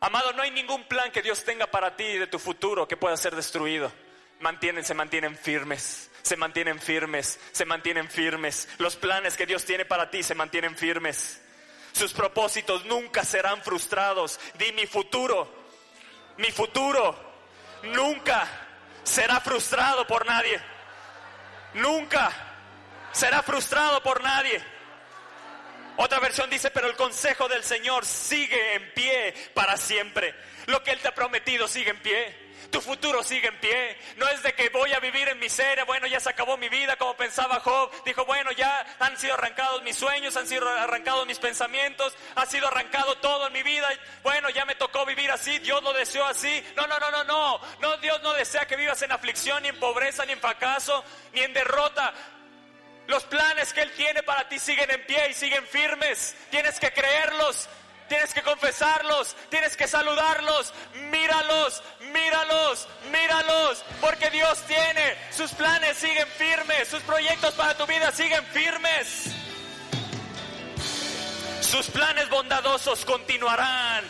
[0.00, 3.16] Amado, no hay ningún plan que Dios tenga para ti de tu futuro que pueda
[3.16, 3.92] ser destruido.
[4.40, 8.68] Mantienen, se mantienen firmes, se mantienen firmes, se mantienen firmes.
[8.78, 11.42] Los planes que Dios tiene para ti se mantienen firmes.
[11.92, 14.40] Sus propósitos nunca serán frustrados.
[14.58, 15.52] Di mi futuro,
[16.36, 17.16] mi futuro
[17.82, 18.46] nunca
[19.02, 20.60] será frustrado por nadie.
[21.74, 22.30] Nunca
[23.12, 24.62] será frustrado por nadie.
[25.96, 30.34] Otra versión dice, pero el consejo del Señor sigue en pie para siempre.
[30.66, 32.39] Lo que Él te ha prometido sigue en pie.
[32.70, 33.96] Tu futuro sigue en pie.
[34.16, 35.84] No es de que voy a vivir en miseria.
[35.84, 37.90] Bueno, ya se acabó mi vida como pensaba Job.
[38.04, 42.68] Dijo, bueno, ya han sido arrancados mis sueños, han sido arrancados mis pensamientos, ha sido
[42.68, 43.88] arrancado todo en mi vida.
[44.22, 45.58] Bueno, ya me tocó vivir así.
[45.60, 46.64] Dios lo deseó así.
[46.76, 47.60] No, no, no, no, no.
[47.80, 51.40] No, Dios no desea que vivas en aflicción, ni en pobreza, ni en fracaso, ni
[51.40, 52.12] en derrota.
[53.10, 56.36] Los planes que Él tiene para ti siguen en pie y siguen firmes.
[56.50, 57.68] Tienes que creerlos,
[58.10, 60.74] tienes que confesarlos, tienes que saludarlos.
[61.10, 61.80] Míralos,
[62.12, 63.84] míralos, míralos.
[64.00, 69.26] Porque Dios tiene, sus planes siguen firmes, sus proyectos para tu vida siguen firmes.
[71.62, 74.04] Sus planes bondadosos continuarán.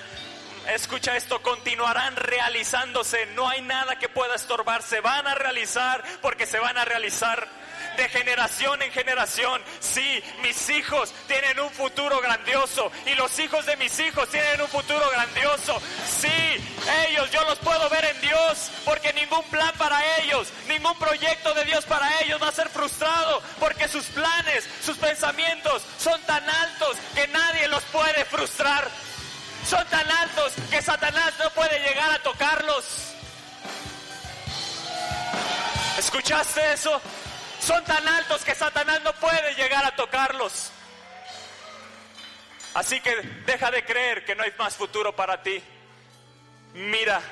[0.69, 3.27] Escucha esto, continuarán realizándose.
[3.35, 4.83] No hay nada que pueda estorbar.
[4.83, 7.47] Se van a realizar porque se van a realizar
[7.97, 9.63] de generación en generación.
[9.81, 14.69] Sí, mis hijos tienen un futuro grandioso y los hijos de mis hijos tienen un
[14.69, 15.81] futuro grandioso.
[16.07, 16.29] Sí,
[17.07, 21.65] ellos yo los puedo ver en Dios porque ningún plan para ellos, ningún proyecto de
[21.65, 26.97] Dios para ellos va a ser frustrado porque sus planes, sus pensamientos son tan altos
[27.15, 28.89] que nadie los puede frustrar.
[29.69, 32.85] Son tan altos que Satanás no puede llegar a tocarlos.
[35.99, 37.01] ¿Escuchaste eso?
[37.71, 40.73] Son tan altos que Satanás no puede llegar a tocarlos.
[42.75, 43.15] Así que
[43.47, 45.63] deja de creer que no hay más futuro para ti.
[46.75, 47.23] Mira,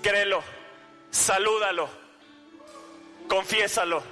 [0.00, 0.40] créelo,
[1.10, 1.90] salúdalo,
[3.28, 4.04] confiésalo.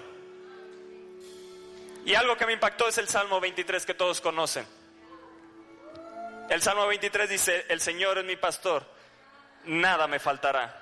[2.05, 4.66] Y algo que me impactó es el Salmo 23 que todos conocen.
[6.51, 8.84] El Salmo 23 dice, el Señor es mi pastor,
[9.66, 10.82] nada me faltará.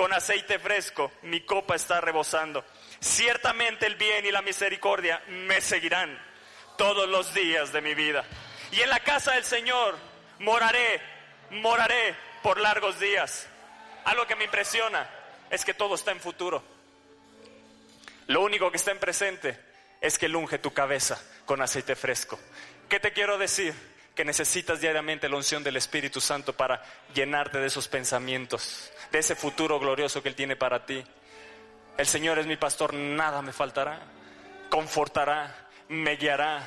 [0.00, 2.64] con aceite fresco, mi copa está rebosando.
[3.00, 6.18] Ciertamente el bien y la misericordia me seguirán
[6.78, 8.24] todos los días de mi vida.
[8.72, 9.98] Y en la casa del Señor
[10.38, 11.02] moraré,
[11.50, 13.46] moraré por largos días.
[14.06, 15.06] Algo que me impresiona
[15.50, 16.64] es que todo está en futuro.
[18.26, 19.60] Lo único que está en presente
[20.00, 22.40] es que unge tu cabeza con aceite fresco.
[22.88, 23.74] ¿Qué te quiero decir?
[24.20, 26.82] Que necesitas diariamente la unción del Espíritu Santo para
[27.14, 31.02] llenarte de esos pensamientos, de ese futuro glorioso que Él tiene para ti.
[31.96, 33.98] El Señor es mi pastor, nada me faltará,
[34.68, 36.66] confortará, me guiará,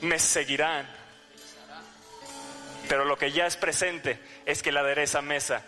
[0.00, 0.84] me seguirá.
[2.88, 5.62] Pero lo que ya es presente es que la adereza mesa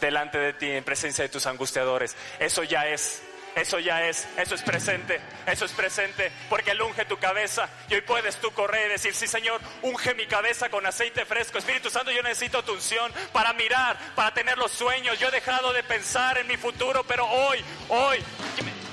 [0.00, 2.16] delante de ti en presencia de tus angustiadores.
[2.38, 3.20] Eso ya es
[3.56, 7.94] eso ya es, eso es presente, eso es presente, porque Él unge tu cabeza y
[7.94, 11.56] hoy puedes tú correr y decir, sí Señor, unge mi cabeza con aceite fresco.
[11.56, 15.18] Espíritu Santo, yo necesito tu unción para mirar, para tener los sueños.
[15.18, 18.22] Yo he dejado de pensar en mi futuro, pero hoy, hoy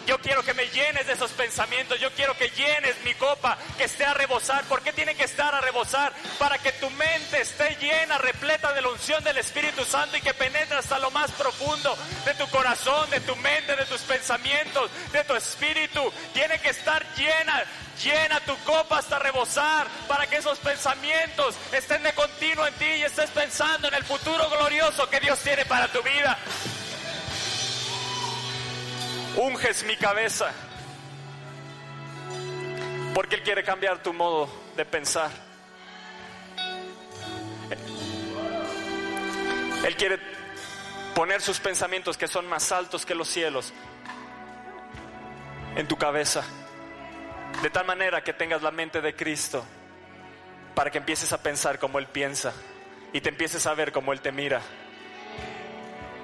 [0.05, 1.99] yo quiero que me llenes de esos pensamientos.
[1.99, 4.63] Yo quiero que llenes mi copa, que esté a rebosar.
[4.65, 6.13] ¿Por qué tiene que estar a rebosar?
[6.39, 10.33] Para que tu mente esté llena, repleta de la unción del Espíritu Santo y que
[10.33, 15.23] penetre hasta lo más profundo de tu corazón, de tu mente, de tus pensamientos, de
[15.23, 16.11] tu espíritu.
[16.33, 17.63] Tiene que estar llena,
[18.03, 23.03] llena tu copa hasta rebosar para que esos pensamientos estén de continuo en ti y
[23.03, 26.37] estés pensando en el futuro glorioso que Dios tiene para tu vida
[29.37, 30.51] unges mi cabeza.
[33.13, 35.29] Porque Él quiere cambiar tu modo de pensar.
[39.85, 40.19] Él quiere
[41.13, 43.73] poner sus pensamientos que son más altos que los cielos
[45.75, 46.43] en tu cabeza.
[47.61, 49.63] De tal manera que tengas la mente de Cristo
[50.73, 52.53] para que empieces a pensar como Él piensa
[53.11, 54.61] y te empieces a ver como Él te mira.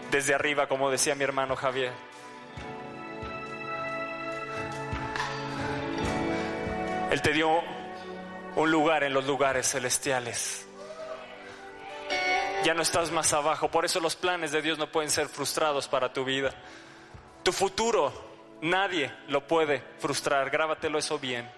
[0.10, 2.09] Desde arriba, como decía mi hermano Javier.
[7.12, 7.64] Él te dio
[8.55, 10.68] un lugar en los lugares celestiales.
[12.64, 15.88] Ya no estás más abajo, por eso los planes de Dios no pueden ser frustrados
[15.88, 16.51] para tu vida.
[17.41, 18.14] Tu futuro,
[18.62, 21.49] nadie lo puede frustrar, grábatelo eso bien.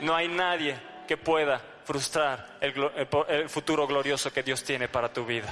[0.00, 2.74] No hay nadie que pueda frustrar el,
[3.28, 5.48] el futuro glorioso que Dios tiene para tu vida.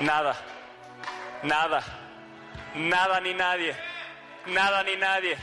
[0.00, 0.34] Nada,
[1.42, 1.84] nada,
[2.74, 3.76] nada ni nadie,
[4.46, 5.36] nada ni nadie.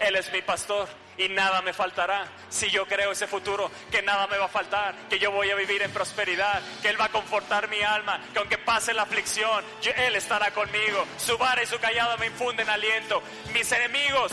[0.00, 0.88] Él es mi pastor
[1.18, 2.26] y nada me faltará.
[2.48, 5.54] Si yo creo ese futuro, que nada me va a faltar, que yo voy a
[5.54, 9.64] vivir en prosperidad, que Él va a confortar mi alma, que aunque pase la aflicción,
[9.96, 11.06] Él estará conmigo.
[11.16, 13.22] Su vara y su callado me infunden aliento.
[13.52, 14.32] Mis enemigos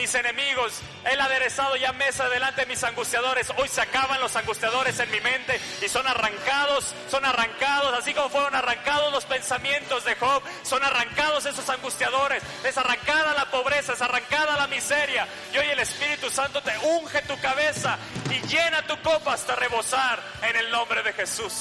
[0.00, 0.80] mis enemigos.
[1.04, 3.52] Él aderezado ya mesa delante de mis angustiadores.
[3.58, 8.30] Hoy se acaban los angustiadores en mi mente y son arrancados, son arrancados, así como
[8.30, 12.42] fueron arrancados los pensamientos de Job, son arrancados esos angustiadores.
[12.64, 15.28] Es arrancada la pobreza, es arrancada la miseria.
[15.52, 17.98] Y hoy el Espíritu Santo te unge tu cabeza
[18.30, 21.52] y llena tu copa hasta rebosar en el nombre de Jesús.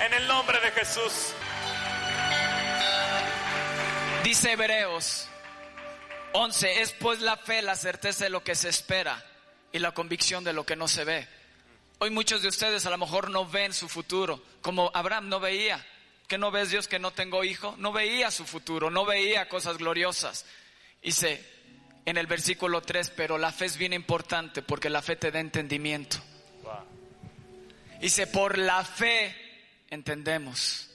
[0.00, 1.34] En el nombre de Jesús.
[4.22, 5.28] Dice Hebreos
[6.36, 6.82] 11.
[6.82, 9.24] Es pues la fe, la certeza de lo que se espera
[9.72, 11.28] y la convicción de lo que no se ve.
[12.00, 15.84] Hoy muchos de ustedes a lo mejor no ven su futuro, como Abraham no veía.
[16.26, 17.76] ¿Que no ves Dios que no tengo hijo?
[17.78, 20.44] No veía su futuro, no veía cosas gloriosas.
[21.02, 21.44] Dice
[22.04, 25.38] en el versículo 3, pero la fe es bien importante porque la fe te da
[25.38, 26.16] entendimiento.
[28.00, 29.36] Dice, por la fe
[29.88, 30.90] entendemos.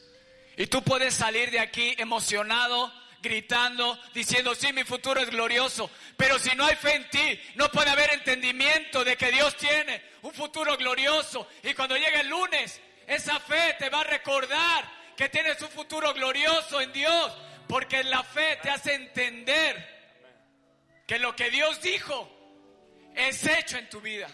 [0.58, 5.90] Y tú puedes salir de aquí emocionado, gritando, diciendo, sí, mi futuro es glorioso.
[6.18, 10.02] Pero si no hay fe en ti, no puede haber entendimiento de que Dios tiene
[10.22, 11.48] un futuro glorioso.
[11.64, 16.14] Y cuando llegue el lunes, esa fe te va a recordar que tienes un futuro
[16.14, 17.34] glorioso en Dios.
[17.68, 20.00] Porque la fe te hace entender
[21.06, 22.30] que lo que Dios dijo
[23.16, 24.28] es hecho en tu vida.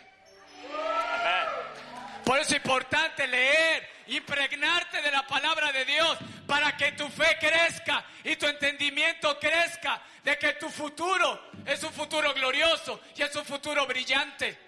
[2.24, 6.18] Por eso es importante leer, impregnarte de la palabra de Dios
[6.48, 11.94] para que tu fe crezca y tu entendimiento crezca de que tu futuro es un
[11.94, 14.60] futuro glorioso y es un futuro brillante.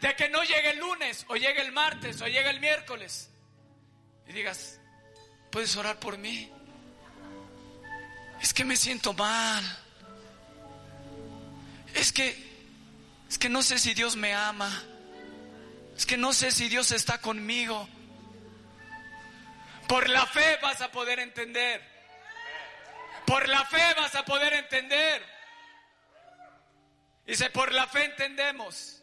[0.00, 3.30] De que no llegue el lunes o llegue el martes o llegue el miércoles
[4.28, 4.78] y digas,
[5.50, 6.50] ¿puedes orar por mí?
[8.40, 9.64] Es que me siento mal.
[11.94, 12.46] Es que
[13.28, 14.70] es que no sé si Dios me ama.
[15.96, 17.88] Es que no sé si Dios está conmigo.
[19.88, 21.82] Por la fe vas a poder entender.
[23.26, 25.22] Por la fe vas a poder entender.
[27.26, 29.02] Dice, por la fe entendemos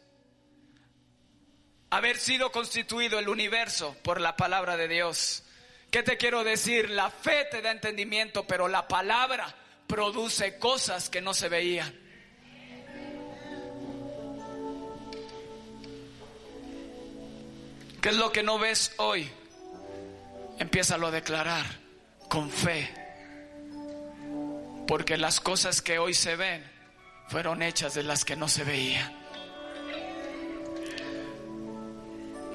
[1.90, 5.44] haber sido constituido el universo por la palabra de Dios.
[5.90, 6.90] ¿Qué te quiero decir?
[6.90, 9.54] La fe te da entendimiento, pero la palabra
[9.86, 11.94] produce cosas que no se veían.
[18.00, 19.30] ¿Qué es lo que no ves hoy?
[20.58, 21.64] Empieza a declarar
[22.28, 22.92] con fe.
[24.86, 26.64] Porque las cosas que hoy se ven
[27.28, 29.12] fueron hechas de las que no se veían.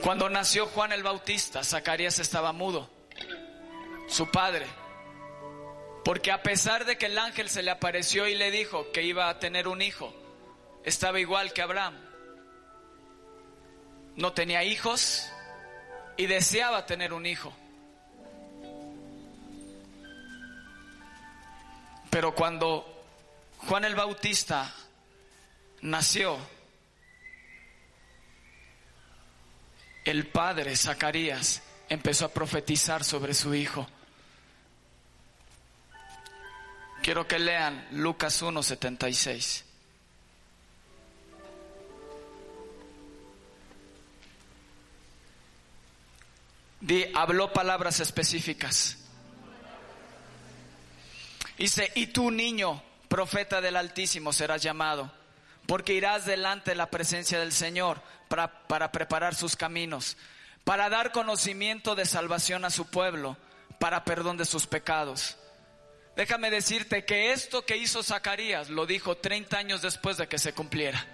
[0.01, 2.89] Cuando nació Juan el Bautista, Zacarías estaba mudo,
[4.07, 4.65] su padre.
[6.05, 9.27] Porque a pesar de que el ángel se le apareció y le dijo que iba
[9.27, 10.13] a tener un hijo,
[10.85, 11.99] estaba igual que Abraham.
[14.15, 15.29] No tenía hijos,
[16.19, 17.53] y deseaba tener un hijo.
[22.09, 23.03] Pero cuando
[23.67, 24.73] Juan el Bautista
[25.81, 26.37] nació,
[30.05, 33.87] el padre Zacarías empezó a profetizar sobre su hijo.
[37.01, 39.65] Quiero que lean Lucas 1:76.
[47.13, 48.98] habló palabras específicas.
[51.59, 55.11] Dice, y tú niño, profeta del Altísimo, serás llamado,
[55.67, 60.15] porque irás delante de la presencia del Señor para, para preparar sus caminos,
[60.63, 63.35] para dar conocimiento de salvación a su pueblo,
[63.77, 65.35] para perdón de sus pecados.
[66.15, 70.53] Déjame decirte que esto que hizo Zacarías lo dijo 30 años después de que se
[70.53, 71.05] cumpliera.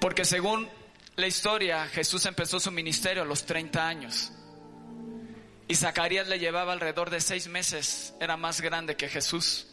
[0.00, 0.70] Porque según
[1.16, 4.32] la historia, Jesús empezó su ministerio a los 30 años.
[5.66, 9.66] Y Zacarías le llevaba alrededor de seis meses, era más grande que Jesús.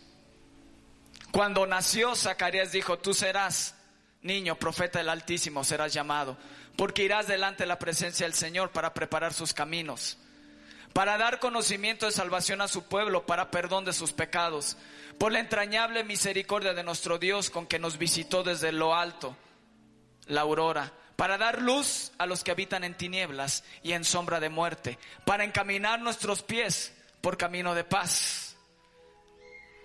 [1.31, 3.75] Cuando nació, Zacarías dijo, tú serás
[4.21, 6.37] niño, profeta del Altísimo, serás llamado,
[6.77, 10.17] porque irás delante de la presencia del Señor para preparar sus caminos,
[10.93, 14.77] para dar conocimiento de salvación a su pueblo, para perdón de sus pecados,
[15.17, 19.35] por la entrañable misericordia de nuestro Dios con que nos visitó desde lo alto,
[20.27, 24.49] la aurora para dar luz a los que habitan en tinieblas y en sombra de
[24.49, 28.55] muerte, para encaminar nuestros pies por camino de paz.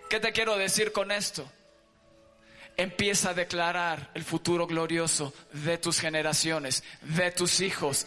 [0.09, 1.47] ¿Qué te quiero decir con esto?
[2.79, 8.07] Empieza a declarar el futuro glorioso de tus generaciones, de tus hijos.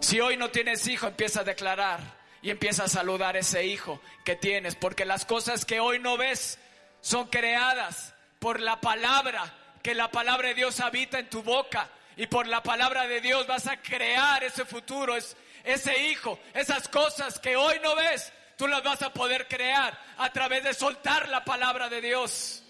[0.00, 2.00] Si hoy no tienes hijo, empieza a declarar
[2.40, 6.16] y empieza a saludar a ese hijo que tienes, porque las cosas que hoy no
[6.16, 6.58] ves
[7.02, 12.26] son creadas por la palabra, que la palabra de Dios habita en tu boca y
[12.26, 17.38] por la palabra de Dios vas a crear ese futuro, es, ese hijo, esas cosas
[17.38, 21.44] que hoy no ves, tú las vas a poder crear a través de soltar la
[21.44, 22.64] palabra de Dios.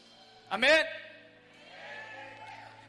[0.50, 0.86] Amén.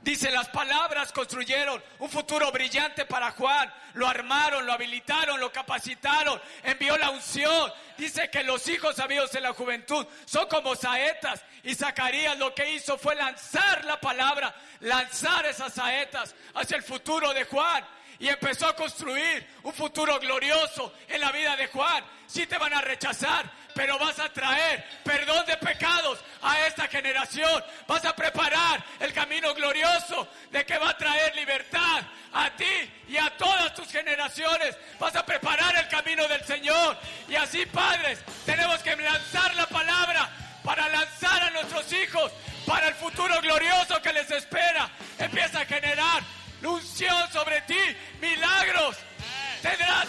[0.02, 3.72] Dice, las palabras construyeron un futuro brillante para Juan.
[3.96, 7.72] Lo armaron, lo habilitaron, lo capacitaron, envió la unción.
[7.98, 11.44] Dice que los hijos sabidos en la juventud son como saetas.
[11.64, 17.34] Y Zacarías lo que hizo fue lanzar la palabra, lanzar esas saetas hacia el futuro
[17.34, 17.86] de Juan.
[18.20, 22.04] Y empezó a construir un futuro glorioso en la vida de Juan.
[22.26, 27.64] Sí te van a rechazar, pero vas a traer perdón de pecados a esta generación.
[27.88, 32.02] Vas a preparar el camino glorioso de que va a traer libertad
[32.34, 34.76] a ti y a todas tus generaciones.
[35.00, 36.98] Vas a preparar el camino del Señor.
[37.30, 40.30] Y así, padres, tenemos que lanzar la palabra
[40.62, 42.34] para lanzar a nuestros hijos
[42.66, 44.90] para el futuro glorioso que les espera.
[45.18, 46.22] Empieza a generar
[46.62, 47.80] unción sobre ti,
[48.20, 48.98] milagros.
[49.62, 50.08] Tendrás,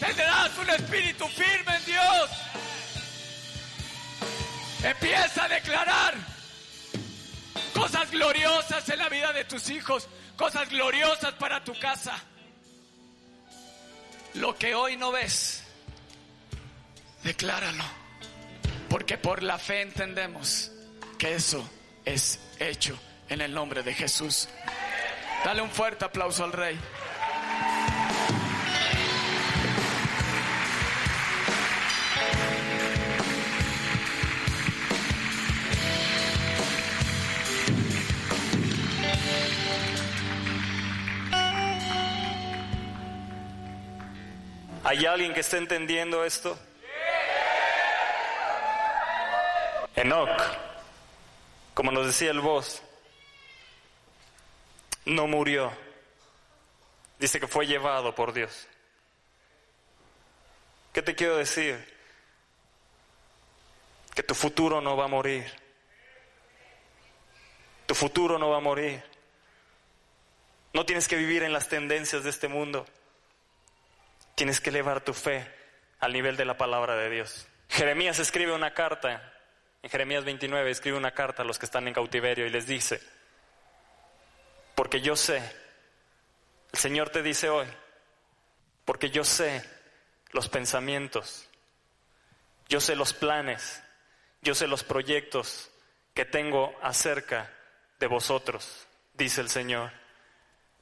[0.00, 2.30] tendrás un espíritu firme en Dios.
[4.82, 6.14] Empieza a declarar
[7.74, 12.16] cosas gloriosas en la vida de tus hijos, cosas gloriosas para tu casa.
[14.34, 15.64] Lo que hoy no ves,
[17.24, 17.84] decláralo.
[18.88, 20.70] Porque por la fe entendemos
[21.18, 21.68] que eso
[22.04, 22.98] es hecho
[23.28, 24.48] en el nombre de Jesús.
[25.44, 26.78] Dale un fuerte aplauso al Rey.
[44.88, 46.58] ¿Hay alguien que esté entendiendo esto?
[49.94, 50.40] Enoch,
[51.74, 52.80] como nos decía el voz,
[55.04, 55.70] no murió.
[57.18, 58.66] Dice que fue llevado por Dios.
[60.94, 61.94] ¿Qué te quiero decir?
[64.14, 65.52] Que tu futuro no va a morir.
[67.84, 69.04] Tu futuro no va a morir.
[70.72, 72.86] No tienes que vivir en las tendencias de este mundo.
[74.38, 75.44] Tienes que elevar tu fe
[75.98, 77.48] al nivel de la palabra de Dios.
[77.68, 79.32] Jeremías escribe una carta,
[79.82, 83.00] en Jeremías 29 escribe una carta a los que están en cautiverio y les dice,
[84.76, 85.38] porque yo sé,
[86.72, 87.66] el Señor te dice hoy,
[88.84, 89.68] porque yo sé
[90.30, 91.48] los pensamientos,
[92.68, 93.82] yo sé los planes,
[94.40, 95.68] yo sé los proyectos
[96.14, 97.52] que tengo acerca
[97.98, 99.90] de vosotros, dice el Señor.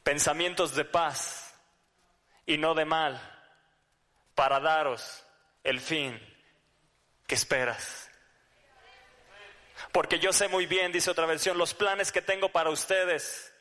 [0.02, 1.54] Pensamientos de paz
[2.44, 3.32] y no de mal,
[4.36, 5.24] para daros
[5.64, 6.16] el fin
[7.26, 8.08] que esperas.
[9.90, 13.52] Porque yo sé muy bien, dice otra versión, los planes que tengo para ustedes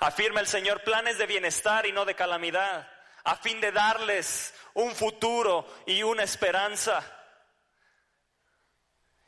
[0.00, 2.90] Afirma el Señor planes de bienestar y no de calamidad,
[3.22, 7.04] a fin de darles un futuro y una esperanza.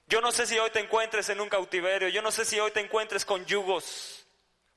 [0.07, 2.71] Yo no sé si hoy te encuentres en un cautiverio, yo no sé si hoy
[2.71, 4.27] te encuentres con yugos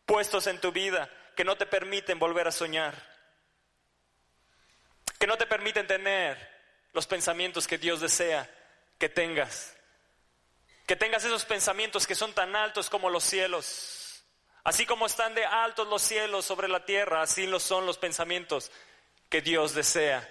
[0.06, 2.94] puestos en tu vida que no te permiten volver a soñar,
[5.20, 6.38] que no te permiten tener
[6.94, 8.50] los pensamientos que Dios desea
[8.98, 9.76] que tengas,
[10.86, 14.06] que tengas esos pensamientos que son tan altos como los cielos
[14.66, 18.72] Así como están de altos los cielos sobre la tierra, así lo son los pensamientos
[19.30, 20.28] que Dios desea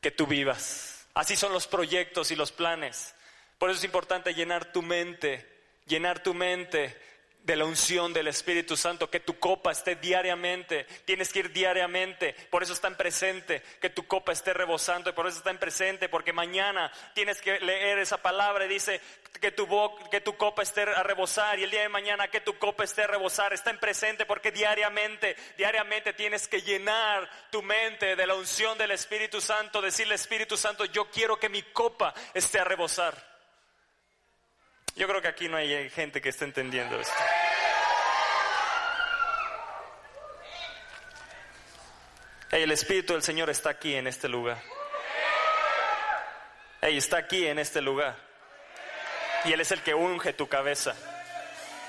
[0.00, 1.08] que tú vivas.
[1.12, 3.16] Así son los proyectos y los planes.
[3.58, 5.44] Por eso es importante llenar tu mente,
[5.86, 6.96] llenar tu mente
[7.44, 12.34] de la unción del Espíritu Santo, que tu copa esté diariamente, tienes que ir diariamente,
[12.48, 15.58] por eso está en presente, que tu copa esté rebosando y por eso está en
[15.58, 18.98] presente, porque mañana tienes que leer esa palabra y dice
[19.42, 19.68] que tu,
[20.10, 23.02] que tu copa esté a rebosar y el día de mañana que tu copa esté
[23.02, 28.36] a rebosar, está en presente porque diariamente, diariamente tienes que llenar tu mente de la
[28.36, 33.33] unción del Espíritu Santo, decirle Espíritu Santo, yo quiero que mi copa esté a rebosar.
[34.96, 37.14] Yo creo que aquí no hay gente que esté entendiendo esto.
[42.52, 44.62] el Espíritu del Señor está aquí en este lugar.
[46.80, 48.16] Hey, está aquí en este lugar.
[49.44, 50.94] Y Él es el que unge tu cabeza.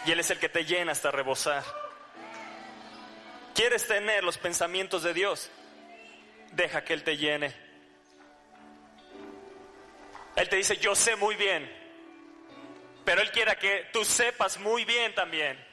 [0.08, 1.64] Y Él es el que te llena hasta rebosar.
[3.54, 5.52] ¿Quieres tener los pensamientos de Dios?
[6.54, 7.54] Deja que Él te llene.
[10.36, 11.85] Él te dice, yo sé muy bien
[13.06, 15.64] pero Él quiere que tú sepas muy bien también.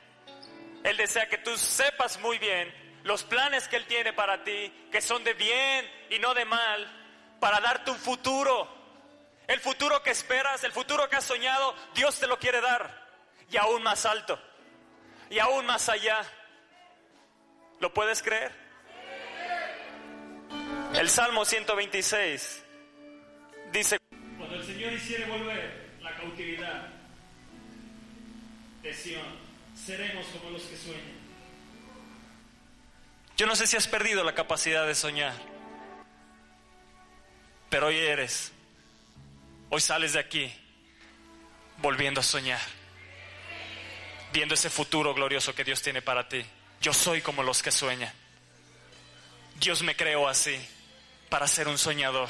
[0.84, 2.72] Él desea que tú sepas muy bien
[3.04, 7.36] los planes que Él tiene para ti, que son de bien y no de mal,
[7.40, 8.68] para darte un futuro.
[9.48, 13.02] El futuro que esperas, el futuro que has soñado, Dios te lo quiere dar.
[13.50, 14.38] Y aún más alto.
[15.30, 16.22] Y aún más allá.
[17.80, 18.52] ¿Lo puedes creer?
[20.94, 22.64] El Salmo 126
[23.72, 23.98] dice,
[24.36, 27.01] cuando el Señor hiciere volver la cautividad
[28.82, 31.22] de seremos como los que sueñan.
[33.36, 35.34] Yo no sé si has perdido la capacidad de soñar,
[37.70, 38.52] pero hoy eres,
[39.70, 40.52] hoy sales de aquí
[41.78, 42.60] volviendo a soñar,
[44.32, 46.44] viendo ese futuro glorioso que Dios tiene para ti.
[46.80, 48.12] Yo soy como los que sueñan.
[49.58, 50.56] Dios me creó así,
[51.28, 52.28] para ser un soñador.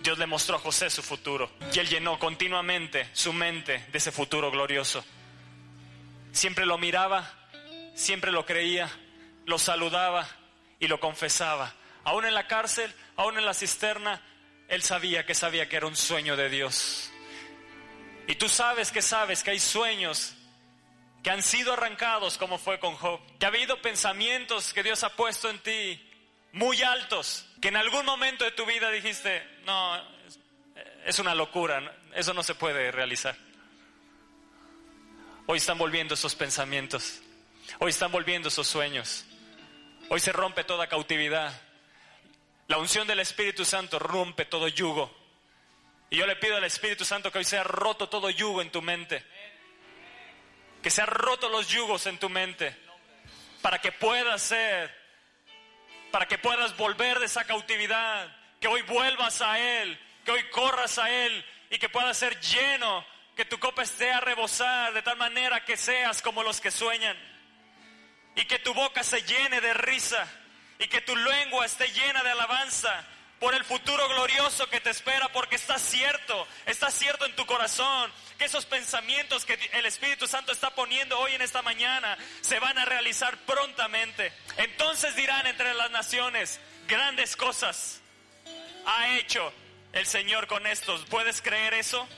[0.00, 4.12] Dios le mostró a José su futuro y él llenó continuamente su mente de ese
[4.12, 5.04] futuro glorioso.
[6.36, 7.32] Siempre lo miraba,
[7.94, 8.90] siempre lo creía,
[9.46, 10.28] lo saludaba
[10.78, 11.72] y lo confesaba.
[12.04, 14.20] Aún en la cárcel, aún en la cisterna,
[14.68, 17.10] él sabía que sabía que era un sueño de Dios.
[18.26, 20.34] Y tú sabes que sabes que hay sueños
[21.22, 25.16] que han sido arrancados como fue con Job, que ha habido pensamientos que Dios ha
[25.16, 26.06] puesto en ti
[26.52, 29.98] muy altos, que en algún momento de tu vida dijiste, no,
[31.06, 33.45] es una locura, eso no se puede realizar.
[35.48, 37.20] Hoy están volviendo esos pensamientos.
[37.78, 39.24] Hoy están volviendo esos sueños.
[40.08, 41.52] Hoy se rompe toda cautividad.
[42.66, 45.16] La unción del Espíritu Santo rompe todo yugo.
[46.10, 48.82] Y yo le pido al Espíritu Santo que hoy sea roto todo yugo en tu
[48.82, 49.24] mente.
[50.82, 52.76] Que sea roto los yugos en tu mente.
[53.62, 54.92] Para que puedas ser,
[56.10, 58.36] para que puedas volver de esa cautividad.
[58.60, 59.96] Que hoy vuelvas a Él.
[60.24, 61.44] Que hoy corras a Él.
[61.70, 63.06] Y que puedas ser lleno
[63.36, 67.16] que tu copa esté a rebosar de tal manera que seas como los que sueñan.
[68.34, 70.26] Y que tu boca se llene de risa.
[70.78, 73.06] Y que tu lengua esté llena de alabanza
[73.38, 78.10] por el futuro glorioso que te espera, porque está cierto, está cierto en tu corazón
[78.38, 82.78] que esos pensamientos que el Espíritu Santo está poniendo hoy en esta mañana se van
[82.78, 84.32] a realizar prontamente.
[84.56, 88.00] Entonces dirán entre las naciones, grandes cosas
[88.86, 89.52] ha hecho
[89.92, 91.04] el Señor con estos.
[91.06, 92.08] ¿Puedes creer eso?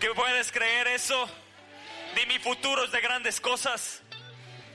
[0.00, 1.28] ¿Que puedes creer eso?
[2.16, 4.02] Di mi futuro es de grandes cosas.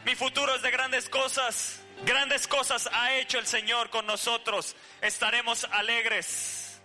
[0.06, 1.82] Mi futuro es de grandes cosas.
[2.06, 4.76] Grandes cosas ha hecho el Señor con nosotros.
[5.02, 6.80] Estaremos alegres.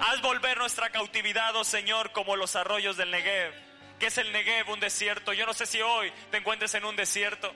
[0.00, 3.52] Haz volver nuestra cautividad, oh Señor, como los arroyos del Negev.
[3.98, 4.70] ¿Qué es el Negev?
[4.70, 5.34] Un desierto.
[5.34, 7.54] Yo no sé si hoy te encuentres en un desierto.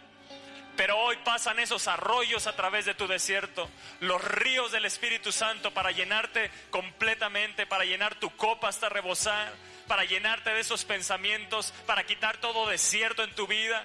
[0.79, 3.69] Pero hoy pasan esos arroyos a través de tu desierto,
[3.99, 9.53] los ríos del Espíritu Santo para llenarte completamente, para llenar tu copa hasta rebosar,
[9.89, 13.85] para llenarte de esos pensamientos, para quitar todo desierto en tu vida.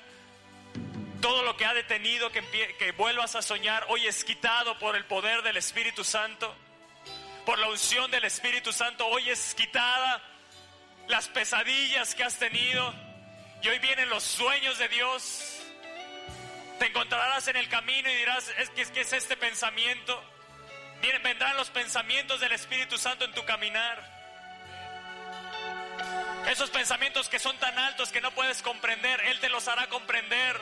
[1.20, 2.44] Todo lo que ha detenido que,
[2.78, 6.56] que vuelvas a soñar, hoy es quitado por el poder del Espíritu Santo,
[7.44, 10.22] por la unción del Espíritu Santo, hoy es quitada
[11.08, 12.94] las pesadillas que has tenido.
[13.64, 15.63] Y hoy vienen los sueños de Dios
[16.84, 20.22] te encontrarás en el camino y dirás, es que es, que es este pensamiento.
[21.24, 24.04] Vendrán los pensamientos del Espíritu Santo en tu caminar.
[26.50, 30.60] Esos pensamientos que son tan altos que no puedes comprender, Él te los hará comprender.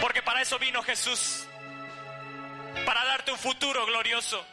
[0.00, 1.46] Porque para eso vino Jesús.
[2.84, 4.44] Para darte un futuro glorioso.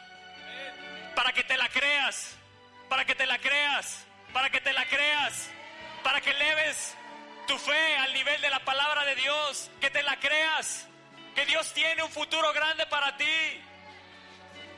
[1.16, 2.36] Para que te la creas.
[2.88, 4.06] Para que te la creas.
[4.32, 5.50] Para que te la creas.
[6.04, 6.94] Para que leves
[7.46, 10.86] tu fe al nivel de la palabra de Dios, que te la creas,
[11.34, 13.60] que Dios tiene un futuro grande para ti.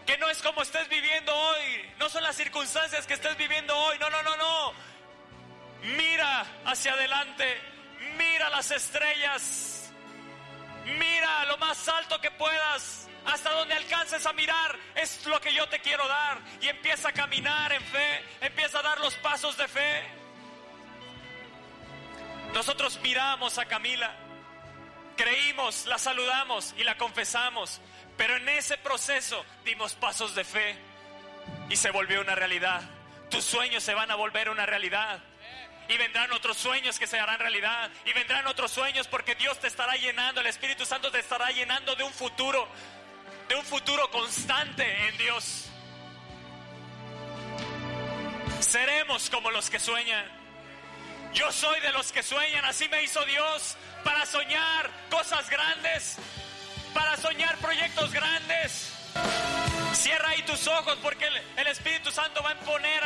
[0.06, 3.98] Que no es como estés viviendo hoy, no son las circunstancias que estés viviendo hoy,
[3.98, 4.72] no, no, no, no.
[5.82, 7.60] Mira hacia adelante,
[8.16, 9.90] mira las estrellas,
[10.84, 15.68] mira lo más alto que puedas, hasta donde alcances a mirar, es lo que yo
[15.68, 16.38] te quiero dar.
[16.60, 20.25] Y empieza a caminar en fe, empieza a dar los pasos de fe.
[22.56, 24.10] Nosotros miramos a Camila,
[25.14, 27.82] creímos, la saludamos y la confesamos,
[28.16, 30.74] pero en ese proceso dimos pasos de fe
[31.68, 32.80] y se volvió una realidad.
[33.28, 35.22] Tus sueños se van a volver una realidad.
[35.90, 37.90] Y vendrán otros sueños que se harán realidad.
[38.06, 41.94] Y vendrán otros sueños porque Dios te estará llenando, el Espíritu Santo te estará llenando
[41.94, 42.66] de un futuro,
[43.50, 45.66] de un futuro constante en Dios.
[48.60, 50.45] Seremos como los que sueñan.
[51.36, 56.16] Yo soy de los que sueñan, así me hizo Dios para soñar cosas grandes,
[56.94, 58.90] para soñar proyectos grandes.
[59.92, 63.02] Cierra ahí tus ojos porque el, Espíritu Santo va a poner,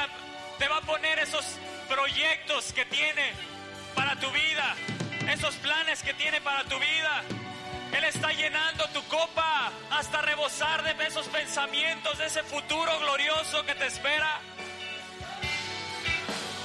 [0.61, 1.45] te va a poner esos
[1.89, 3.33] proyectos que tiene
[3.97, 4.77] para tu vida,
[5.29, 7.25] esos planes que tiene para tu vida.
[7.93, 13.75] Él está llenando tu copa hasta rebosar de esos pensamientos, de ese futuro glorioso que
[13.75, 14.41] te espera.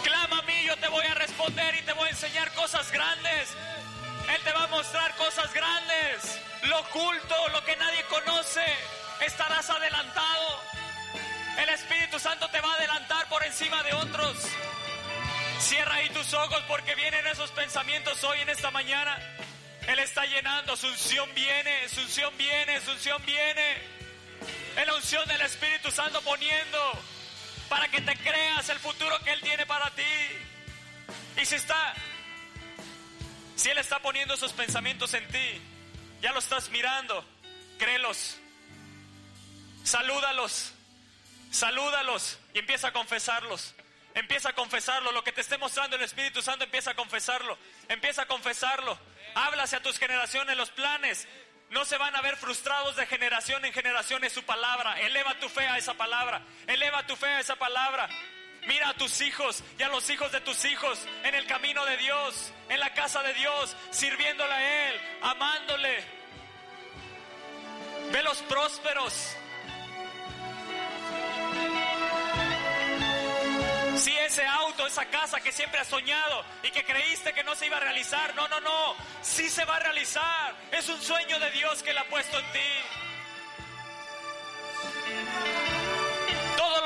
[0.03, 3.49] Clama yo te voy a responder y te voy a enseñar cosas grandes.
[4.33, 6.39] Él te va a mostrar cosas grandes.
[6.63, 8.65] Lo oculto, lo que nadie conoce,
[9.21, 10.61] estarás adelantado.
[11.59, 14.37] El Espíritu Santo te va a adelantar por encima de otros.
[15.59, 19.19] Cierra ahí tus ojos porque vienen esos pensamientos hoy en esta mañana.
[19.87, 23.77] Él está llenando, su unción viene, su unción viene, su unción viene.
[24.75, 26.99] Es la unción del Espíritu Santo poniendo
[27.69, 30.03] para que te creas el futuro que Él tiene para ti.
[31.41, 31.93] Y si está,
[33.55, 35.61] si Él está poniendo esos pensamientos en ti,
[36.21, 37.25] ya lo estás mirando,
[37.77, 38.37] créelos,
[39.83, 40.73] salúdalos,
[41.51, 43.75] salúdalos y empieza a confesarlos.
[44.13, 47.57] Empieza a confesarlo, lo que te esté mostrando el Espíritu Santo, empieza a confesarlo,
[47.89, 48.97] empieza a confesarlo.
[49.35, 51.27] Habla hacia tus generaciones, los planes
[51.69, 55.01] no se van a ver frustrados de generación en generación en su palabra.
[55.01, 58.07] Eleva tu fe a esa palabra, eleva tu fe a esa palabra.
[58.67, 61.97] Mira a tus hijos y a los hijos de tus hijos en el camino de
[61.97, 66.03] Dios, en la casa de Dios, sirviéndole a Él, amándole.
[68.11, 69.35] Velos prósperos.
[73.97, 77.67] Si ese auto, esa casa que siempre has soñado y que creíste que no se
[77.67, 80.55] iba a realizar, no, no, no, sí se va a realizar.
[80.71, 82.59] Es un sueño de Dios que Él ha puesto en ti.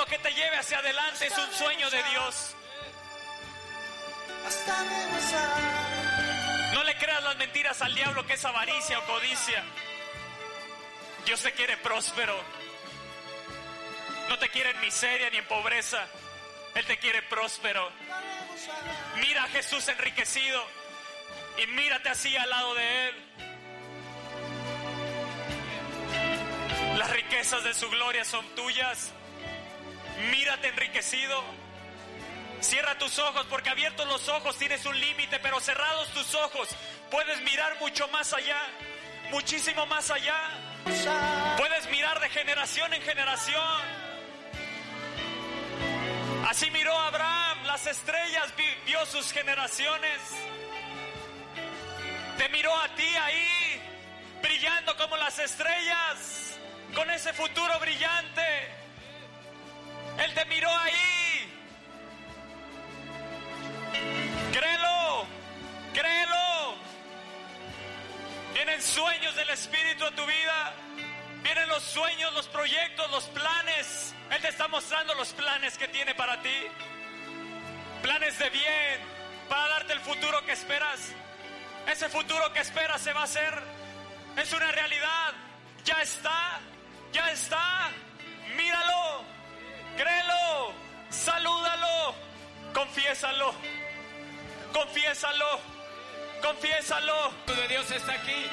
[0.10, 2.56] Que te lleve hacia adelante es un sueño de Dios.
[6.74, 9.64] No le creas las mentiras al diablo que es avaricia o codicia.
[11.26, 12.36] Dios te quiere próspero.
[14.30, 16.08] No te quiere en miseria ni en pobreza.
[16.74, 17.92] Él te quiere próspero.
[19.18, 20.66] Mira a Jesús enriquecido
[21.62, 23.16] y mírate así al lado de Él.
[26.98, 29.14] Las riquezas de su gloria son tuyas.
[30.20, 31.44] Mírate enriquecido.
[32.62, 36.68] Cierra tus ojos porque abiertos los ojos tienes un límite, pero cerrados tus ojos
[37.10, 38.60] puedes mirar mucho más allá,
[39.32, 40.38] muchísimo más allá.
[41.58, 44.00] Puedes mirar de generación en generación.
[46.50, 48.54] Así miró Abraham las estrellas,
[48.86, 50.20] vio sus generaciones.
[52.38, 53.82] Te miró a ti ahí,
[54.42, 56.58] brillando como las estrellas,
[56.94, 58.79] con ese futuro brillante.
[60.24, 61.54] Él te miró ahí.
[64.52, 65.26] Créelo,
[65.94, 66.76] créelo.
[68.54, 70.74] Vienen sueños del Espíritu a tu vida.
[71.42, 74.14] Vienen los sueños, los proyectos, los planes.
[74.30, 76.56] Él te está mostrando los planes que tiene para ti.
[78.02, 79.00] Planes de bien,
[79.48, 81.12] para darte el futuro que esperas.
[81.88, 83.64] Ese futuro que esperas se va a hacer.
[84.36, 85.34] Es una realidad.
[85.86, 86.60] Ya está,
[87.14, 87.90] ya está.
[88.56, 89.24] Míralo,
[89.98, 90.74] créelo,
[91.10, 92.16] salúdalo,
[92.74, 93.54] confiésalo,
[94.74, 95.60] confiésalo,
[96.42, 97.34] confiésalo.
[97.46, 98.46] de Dios está aquí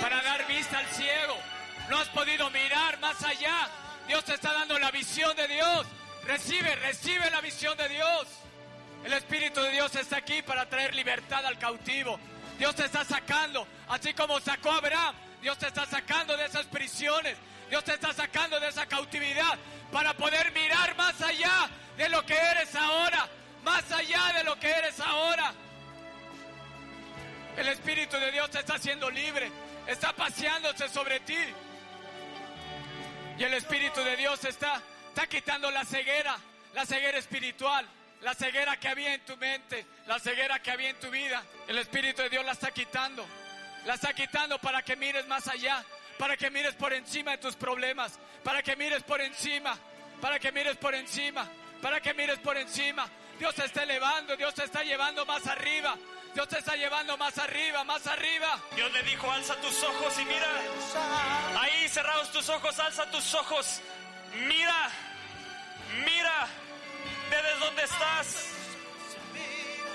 [0.00, 1.36] para dar vista al ciego.
[1.88, 3.68] No has podido mirar más allá.
[4.06, 5.86] Dios te está dando la visión de Dios.
[6.24, 8.26] Recibe, recibe la visión de Dios.
[9.04, 12.18] El Espíritu de Dios está aquí para traer libertad al cautivo.
[12.58, 15.14] Dios te está sacando, así como sacó a Abraham.
[15.42, 17.36] Dios te está sacando de esas prisiones.
[17.68, 19.58] Dios te está sacando de esa cautividad
[19.92, 23.28] para poder mirar más allá de lo que eres ahora.
[23.62, 25.52] Más allá de lo que eres ahora.
[27.56, 29.50] El Espíritu de Dios te está haciendo libre.
[29.86, 31.38] Está paseándose sobre ti.
[33.38, 36.36] Y el Espíritu de Dios está, está quitando la ceguera,
[36.72, 37.86] la ceguera espiritual,
[38.20, 41.42] la ceguera que había en tu mente, la ceguera que había en tu vida.
[41.66, 43.26] El Espíritu de Dios la está quitando.
[43.86, 45.84] La está quitando para que mires más allá,
[46.18, 49.76] para que mires por encima de tus problemas, para que mires por encima,
[50.20, 51.48] para que mires por encima,
[51.82, 53.08] para que mires por encima.
[53.38, 55.96] Dios te está elevando, Dios te está llevando más arriba.
[56.34, 58.58] Dios te está llevando más arriba, más arriba.
[58.74, 60.48] Dios le dijo, alza tus ojos y mira.
[61.60, 63.80] Ahí cerrados tus ojos, alza tus ojos.
[64.48, 64.90] Mira,
[66.04, 66.48] mira
[67.30, 68.48] desde donde estás.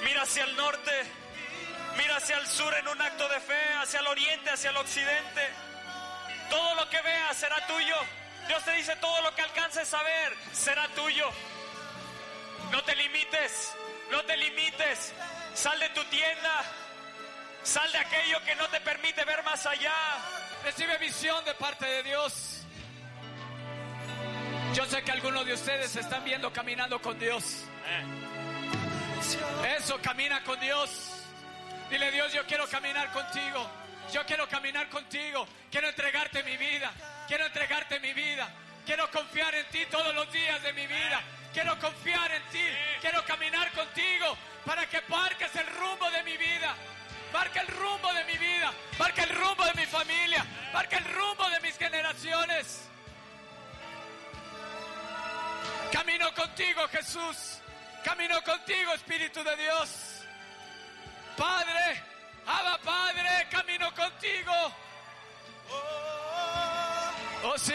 [0.04, 0.92] Mira hacia el norte,
[1.98, 5.50] mira hacia el sur en un acto de fe, hacia el oriente, hacia el occidente.
[6.50, 7.96] Todo lo que veas será tuyo.
[8.48, 11.30] Dios te dice, todo lo que alcances a ver será tuyo.
[12.72, 13.76] No te limites,
[14.12, 15.14] no te limites.
[15.54, 16.64] Sal de tu tienda.
[17.64, 19.94] Sal de aquello que no te permite ver más allá.
[20.64, 22.64] Recibe visión de parte de Dios.
[24.74, 27.66] Yo sé que algunos de ustedes se están viendo caminando con Dios.
[29.78, 31.12] Eso, camina con Dios.
[31.90, 33.70] Dile Dios, yo quiero caminar contigo.
[34.12, 35.48] Yo quiero caminar contigo.
[35.72, 36.92] Quiero entregarte mi vida.
[37.28, 38.50] Quiero entregarte mi vida.
[38.86, 41.22] Quiero confiar en ti todos los días de mi vida.
[41.54, 42.64] Quiero confiar en ti.
[43.02, 46.76] Quiero caminar contigo para que marques el rumbo de mi vida.
[47.32, 48.74] Marca el rumbo de mi vida.
[48.98, 50.46] Marca el rumbo de mi familia.
[50.74, 52.90] Marca el rumbo de mis generaciones.
[55.92, 57.60] Camino contigo, Jesús.
[58.04, 60.24] Camino contigo, Espíritu de Dios.
[61.38, 62.04] Padre,
[62.50, 64.54] Abba Padre, camino contigo.
[67.44, 67.74] Oh sí.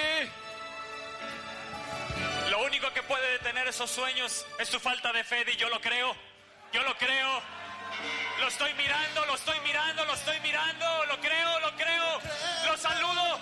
[2.50, 5.80] Lo único que puede detener esos sueños es tu falta de fe y yo lo
[5.80, 6.16] creo.
[6.72, 7.40] Yo lo creo.
[8.40, 11.04] Lo estoy mirando, lo estoy mirando, lo estoy mirando.
[11.06, 12.20] Lo creo, lo creo.
[12.66, 13.38] Lo saludo.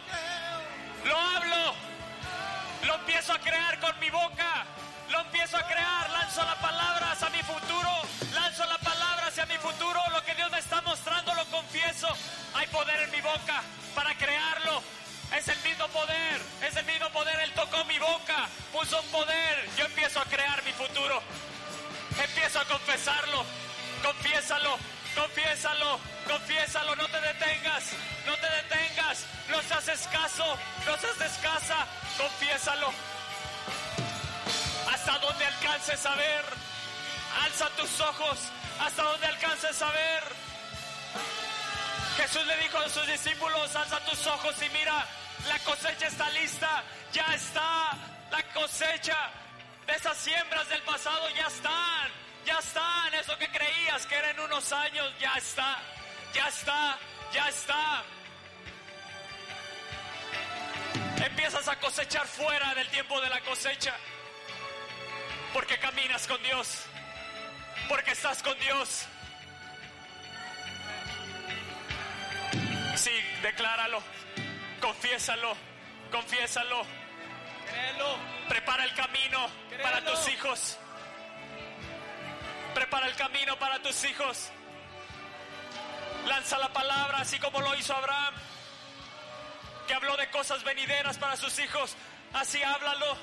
[1.07, 1.75] Lo hablo.
[2.87, 4.67] Lo empiezo a crear con mi boca.
[5.11, 6.11] Lo empiezo a crear.
[6.11, 8.03] Lanzo la palabra hacia mi futuro.
[9.33, 9.99] Hacia mi futuro.
[10.13, 12.07] Lo que Dios me está mostrando lo confieso.
[12.53, 13.63] Hay poder en mi boca
[13.95, 14.83] para crearlo.
[15.35, 17.41] Es el mismo poder, es el mismo poder.
[17.41, 19.71] Él tocó mi boca, puso un poder.
[19.79, 21.23] Yo empiezo a crear mi futuro.
[22.23, 23.47] Empiezo a confesarlo.
[24.03, 24.77] Confiésalo,
[25.15, 25.99] confiésalo,
[26.29, 26.97] confiésalo.
[26.97, 27.85] No te detengas,
[28.27, 29.25] no te detengas.
[29.49, 31.87] No seas escaso, no seas escasa.
[32.19, 32.93] Confiésalo.
[34.93, 36.45] Hasta donde alcances a ver.
[37.45, 38.39] Alza tus ojos
[38.81, 40.23] hasta donde alcances a ver.
[42.17, 45.07] Jesús le dijo a sus discípulos, alza tus ojos y mira,
[45.49, 47.97] la cosecha está lista, ya está,
[48.31, 49.31] la cosecha
[49.87, 52.09] de esas siembras del pasado ya están,
[52.45, 55.79] ya están, eso que creías que era en unos años, ya está,
[56.35, 56.99] ya está,
[57.33, 58.03] ya está.
[61.25, 63.95] Empiezas a cosechar fuera del tiempo de la cosecha,
[65.53, 66.85] porque caminas con Dios,
[67.89, 69.07] porque estás con Dios.
[72.97, 73.11] Sí,
[73.43, 74.03] decláralo,
[74.81, 75.57] confiésalo,
[76.11, 76.85] confiésalo.
[77.67, 78.17] Créelo.
[78.49, 79.83] Prepara el camino Créelo.
[79.83, 80.79] para tus hijos.
[82.75, 84.51] Prepara el camino para tus hijos.
[86.27, 88.35] Lanza la palabra así como lo hizo Abraham,
[89.87, 91.97] que habló de cosas venideras para sus hijos.
[92.33, 93.17] Así háblalo,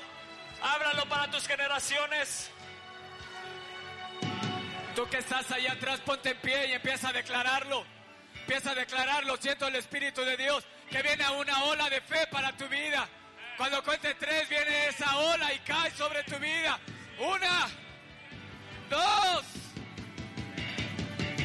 [0.62, 2.50] háblalo para tus generaciones.
[5.00, 7.86] Tú que estás ahí atrás, ponte en pie y empieza a declararlo.
[8.40, 9.34] Empieza a declararlo.
[9.38, 13.08] Siento el Espíritu de Dios que viene a una ola de fe para tu vida.
[13.56, 16.78] Cuando cuente tres, viene esa ola y cae sobre tu vida.
[17.18, 17.66] Una,
[18.90, 19.42] dos,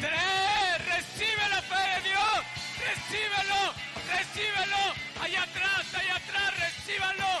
[0.02, 0.86] tres.
[0.94, 2.38] Recibe la fe de Dios.
[2.84, 3.72] Recíbelo,
[4.12, 4.94] recíbelo.
[5.22, 7.40] Allá atrás, allá atrás, recíbalo.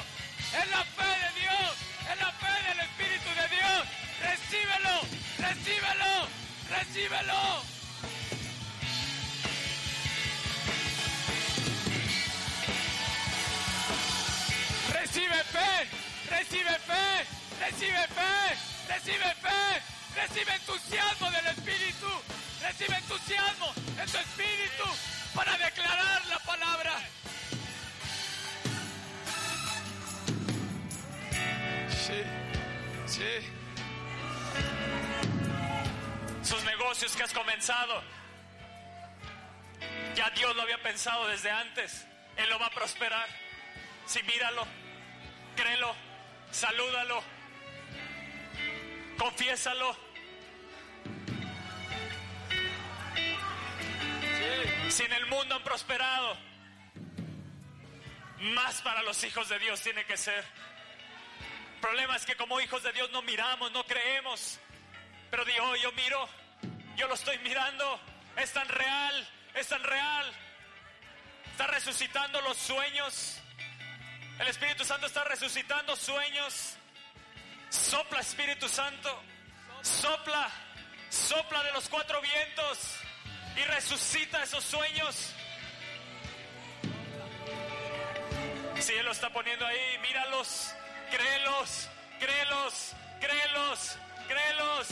[0.62, 1.76] Es la fe de Dios,
[2.10, 3.15] es la fe del Espíritu.
[4.22, 5.00] Recíbelo,
[5.38, 6.28] recíbelo,
[6.68, 7.62] recíbelo.
[14.92, 15.88] Recibe fe,
[16.30, 17.26] recibe fe,
[17.60, 18.56] recibe fe,
[18.88, 19.82] recibe fe,
[20.14, 22.06] recibe entusiasmo del Espíritu,
[22.62, 24.84] recibe entusiasmo en tu Espíritu
[25.34, 26.92] para declarar la palabra.
[31.90, 32.22] Sí,
[33.06, 33.65] sí.
[36.46, 38.00] Sus negocios que has comenzado,
[40.14, 42.06] ya Dios lo había pensado desde antes.
[42.36, 43.26] Él lo va a prosperar.
[44.06, 44.64] Sí, míralo,
[45.56, 45.92] créelo,
[46.52, 47.20] salúdalo,
[49.18, 49.96] confiésalo.
[54.88, 56.36] Si en el mundo han prosperado,
[58.38, 60.44] más para los hijos de Dios tiene que ser.
[61.74, 64.60] El problema es que como hijos de Dios no miramos, no creemos.
[65.30, 66.28] Pero Dios, yo miro,
[66.96, 68.00] yo lo estoy mirando,
[68.36, 70.32] es tan real, es tan real.
[71.52, 73.38] Está resucitando los sueños.
[74.38, 76.76] El Espíritu Santo está resucitando sueños.
[77.70, 79.22] Sopla Espíritu Santo.
[79.80, 80.50] Sopla.
[81.08, 82.98] Sopla de los cuatro vientos.
[83.56, 85.32] Y resucita esos sueños.
[88.78, 90.74] Si Él lo está poniendo ahí, míralos.
[91.10, 91.88] Créelos.
[92.20, 92.92] Créelos.
[93.18, 93.98] Créelos.
[94.28, 94.88] Créelos.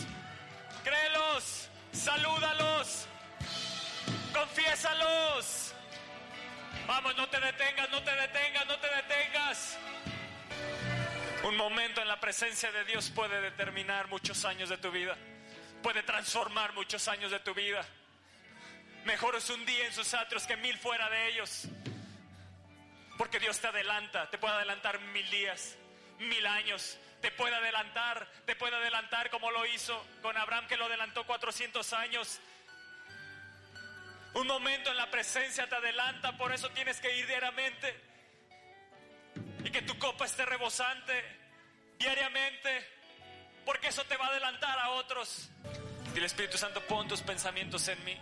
[0.84, 1.68] Créelos.
[1.92, 3.06] Salúdalos.
[4.32, 5.74] Confiésalos.
[6.86, 9.78] Vamos, no te detengas, no te detengas, no te detengas.
[11.44, 15.16] Un momento en la presencia de Dios puede determinar muchos años de tu vida.
[15.82, 17.84] Puede transformar muchos años de tu vida.
[19.04, 21.68] Mejor es un día en sus atrios que mil fuera de ellos.
[23.18, 25.76] Porque Dios te adelanta, te puede adelantar mil días,
[26.18, 26.98] mil años.
[27.24, 31.94] Te puede adelantar, te puede adelantar como lo hizo con Abraham que lo adelantó 400
[31.94, 32.38] años.
[34.34, 37.98] Un momento en la presencia te adelanta, por eso tienes que ir diariamente.
[39.64, 41.14] Y que tu copa esté rebosante
[41.98, 42.86] diariamente,
[43.64, 45.48] porque eso te va a adelantar a otros.
[46.12, 48.20] Dile Espíritu Santo, pon tus pensamientos en mí.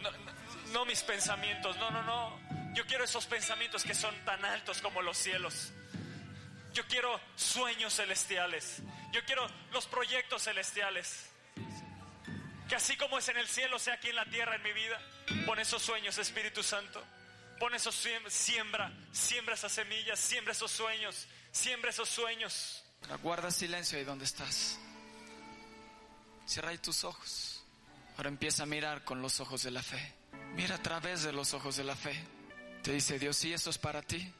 [0.00, 0.32] No, no,
[0.72, 2.74] no mis pensamientos, no, no, no.
[2.74, 5.72] Yo quiero esos pensamientos que son tan altos como los cielos.
[6.72, 8.78] Yo quiero sueños celestiales.
[9.12, 11.26] Yo quiero los proyectos celestiales.
[12.68, 15.00] Que así como es en el cielo, sea aquí en la tierra, en mi vida.
[15.44, 17.02] Pon esos sueños, Espíritu Santo.
[17.58, 17.94] Pon esos
[18.28, 22.82] siembra, siembra esas semillas, siembra esos sueños, siembra esos sueños.
[23.22, 24.78] Guarda silencio ahí donde estás.
[26.46, 27.62] Cierra ahí tus ojos.
[28.16, 30.14] Ahora empieza a mirar con los ojos de la fe.
[30.54, 32.14] Mira a través de los ojos de la fe.
[32.82, 34.32] Te dice Dios, sí, eso es para ti.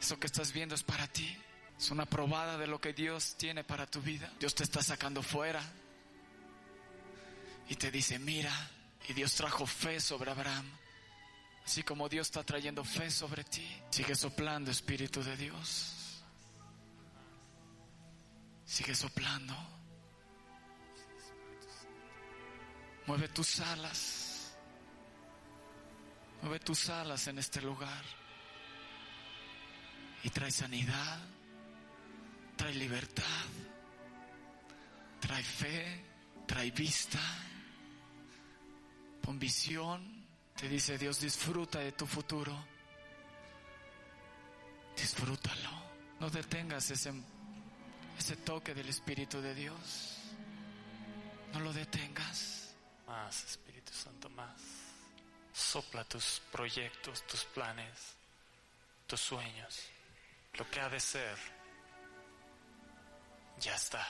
[0.00, 1.36] Eso que estás viendo es para ti.
[1.78, 4.32] Es una probada de lo que Dios tiene para tu vida.
[4.38, 5.62] Dios te está sacando fuera.
[7.68, 8.52] Y te dice, mira,
[9.08, 10.66] y Dios trajo fe sobre Abraham.
[11.64, 13.68] Así como Dios está trayendo fe sobre ti.
[13.90, 16.22] Sigue soplando, Espíritu de Dios.
[18.64, 19.54] Sigue soplando.
[23.06, 24.56] Mueve tus alas.
[26.42, 28.04] Mueve tus alas en este lugar.
[30.26, 31.20] Y trae sanidad
[32.56, 33.46] trae libertad,
[35.20, 36.04] trae fe,
[36.48, 37.20] trae vista,
[39.24, 40.26] con visión.
[40.56, 42.52] Te dice Dios, disfruta de tu futuro.
[44.96, 45.86] Disfrútalo.
[46.18, 47.12] No detengas ese,
[48.18, 50.16] ese toque del Espíritu de Dios.
[51.52, 52.74] No lo detengas.
[53.06, 54.60] Más, Espíritu Santo, más.
[55.52, 58.16] Sopla tus proyectos, tus planes,
[59.06, 59.90] tus sueños,
[60.56, 61.36] lo que ha de ser
[63.58, 64.06] ya está.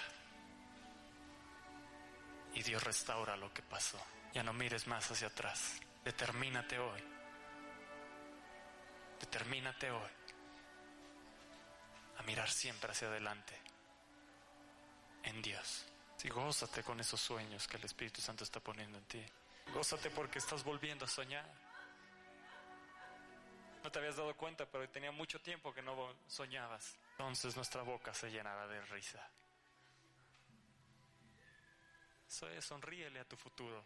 [2.54, 4.00] Y Dios restaura lo que pasó.
[4.32, 5.80] Ya no mires más hacia atrás.
[6.04, 7.02] Determínate hoy.
[9.20, 10.10] Determínate hoy
[12.18, 13.58] a mirar siempre hacia adelante
[15.24, 15.84] en Dios.
[16.24, 19.24] Y gózate con esos sueños que el Espíritu Santo está poniendo en ti.
[19.72, 21.48] Gózate porque estás volviendo a soñar.
[23.86, 26.98] No te habías dado cuenta, pero tenía mucho tiempo que no soñabas.
[27.12, 29.24] Entonces nuestra boca se llenará de risa.
[32.26, 33.84] Sonríele a tu futuro.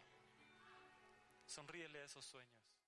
[1.45, 2.60] Sonríele a esos sueños.